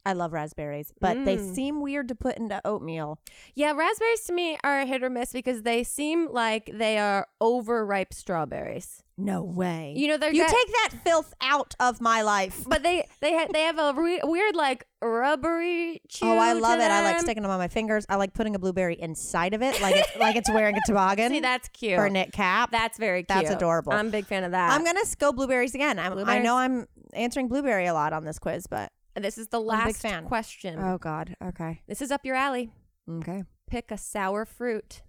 [0.07, 1.55] I love raspberries, but they Mm.
[1.55, 3.19] seem weird to put into oatmeal.
[3.55, 7.27] Yeah, raspberries to me are a hit or miss because they seem like they are
[7.41, 9.03] overripe strawberries.
[9.19, 9.93] No way.
[9.95, 12.65] You know, they're you got- take that filth out of my life.
[12.67, 16.27] but they they ha- they have a re- weird like rubbery chew.
[16.27, 16.91] Oh, I love it.
[16.91, 18.07] I like sticking them on my fingers.
[18.09, 21.31] I like putting a blueberry inside of it, like it's like it's wearing a toboggan
[21.33, 21.99] See, that's cute.
[21.99, 22.71] or a knit cap.
[22.71, 23.29] That's very cute.
[23.29, 23.93] That's adorable.
[23.93, 24.73] I'm a big fan of that.
[24.73, 25.99] I'm gonna go blueberries again.
[25.99, 29.61] I'm, I know I'm answering blueberry a lot on this quiz, but this is the
[29.61, 30.25] last fan.
[30.27, 30.79] question.
[30.79, 32.71] oh god, okay, This is up your alley.
[33.09, 33.45] okay.
[33.69, 35.03] Pick a sour fruit.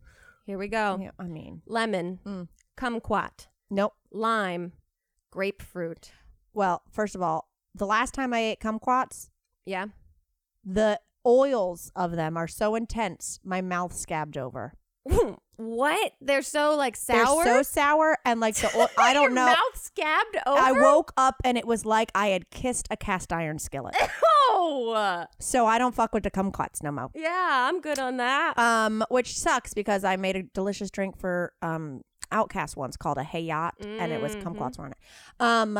[0.45, 0.99] Here we go.
[1.01, 2.47] Yeah, I mean, Lemon, Mm.
[2.77, 3.93] kumquat, nope.
[4.11, 4.73] lime,
[5.31, 6.11] grapefruit.
[6.53, 9.29] Well, first of all, the last time I ate kumquats,
[9.65, 9.87] Yeah.
[10.63, 14.73] the oils of them are so intense, my mouth scabbed over.
[15.57, 16.13] what?
[16.21, 17.43] They're so like sour.
[17.43, 19.45] They're so sour, and like the oil, I don't know.
[19.45, 20.59] Mouth scabbed over.
[20.59, 23.95] I woke up and it was like I had kissed a cast iron skillet.
[24.53, 27.09] Oh, so I don't fuck with the kumquats no more.
[27.15, 28.57] yeah, I'm good on that.
[28.59, 32.01] Um, which sucks because I made a delicious drink for um
[32.33, 34.97] OutKast once called a Hayat, and it was kumquats on it.
[35.39, 35.79] Um,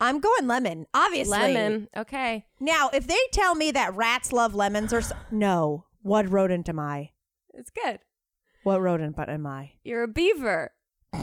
[0.00, 1.38] I'm going lemon, obviously.
[1.38, 1.88] Lemon.
[1.96, 2.44] Okay.
[2.60, 6.78] Now, if they tell me that rats love lemons or so- no, what rodent am
[6.80, 7.10] I?
[7.54, 8.00] It's good.
[8.64, 9.72] What rodent but am I?
[9.84, 10.72] You're a beaver.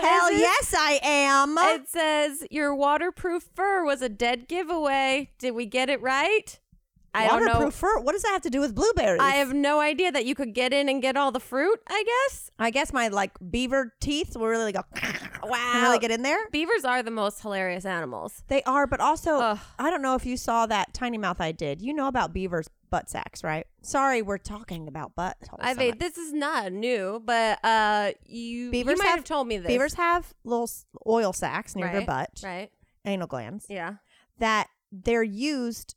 [0.02, 1.56] Hell this is- yes, I am.
[1.58, 5.30] It says your waterproof fur was a dead giveaway.
[5.38, 6.58] Did we get it right?
[7.14, 7.52] I don't know.
[7.54, 8.00] Waterproof fur.
[8.00, 9.20] What does that have to do with blueberries?
[9.20, 11.80] I have no idea that you could get in and get all the fruit.
[11.88, 12.50] I guess.
[12.58, 14.82] I guess my like beaver teeth will really go.
[15.40, 15.80] Wow.
[15.82, 16.48] really get in there.
[16.50, 18.42] Beavers are the most hilarious animals.
[18.48, 19.58] They are, but also Ugh.
[19.78, 21.80] I don't know if you saw that tiny mouth I did.
[21.80, 23.64] You know about beavers' butt sacks, right?
[23.80, 25.36] Sorry, we're talking about butt.
[25.60, 29.46] I mean, this is not new, but uh, you Beavers you might have- have told
[29.46, 29.68] me this.
[29.68, 32.70] beavers have little s- oil sacs near their Right, butt, right?
[33.06, 33.94] anal glands, Yeah.
[34.38, 35.94] that they're used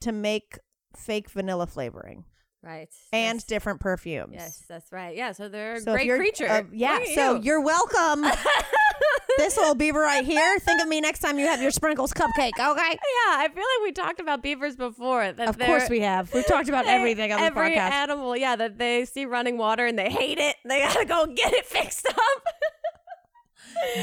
[0.00, 0.58] to make
[0.96, 2.24] fake vanilla flavoring
[2.62, 2.88] Right.
[3.12, 4.32] and different perfumes.
[4.34, 5.16] Yes, that's right.
[5.16, 6.48] Yeah, so they're a So great you're- creature.
[6.48, 6.98] uh, yeah.
[7.14, 7.42] So you.
[7.42, 8.24] you're welcome.
[9.38, 10.58] this little beaver right here.
[10.58, 12.58] Think of me next time you have your sprinkles cupcake.
[12.58, 12.98] Okay.
[13.28, 15.32] Yeah, I feel like we talked about beavers before.
[15.32, 16.32] That Of course we have.
[16.32, 17.90] We've talked about everything on the every podcast.
[17.90, 20.56] animal, yeah, that they see running water and they hate it.
[20.64, 22.16] They gotta go get it fixed up.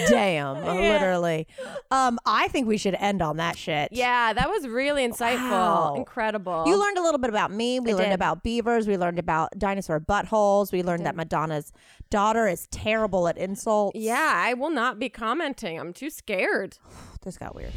[0.08, 1.48] Damn, literally.
[1.92, 3.90] Um, I think we should end on that shit.
[3.92, 5.50] yeah, that was really insightful.
[5.52, 5.96] Wow.
[5.96, 6.64] Incredible.
[6.68, 7.80] You learned a little bit about me.
[7.80, 8.16] We I learned did.
[8.16, 8.88] about beavers.
[8.88, 10.72] We learned about dinosaur buttholes.
[10.72, 11.72] We learned that Madonna's
[12.10, 13.98] daughter is terrible at insults.
[13.98, 15.80] Yeah, I will not be commenting.
[15.80, 16.78] I'm too scared.
[17.26, 17.72] This got weird.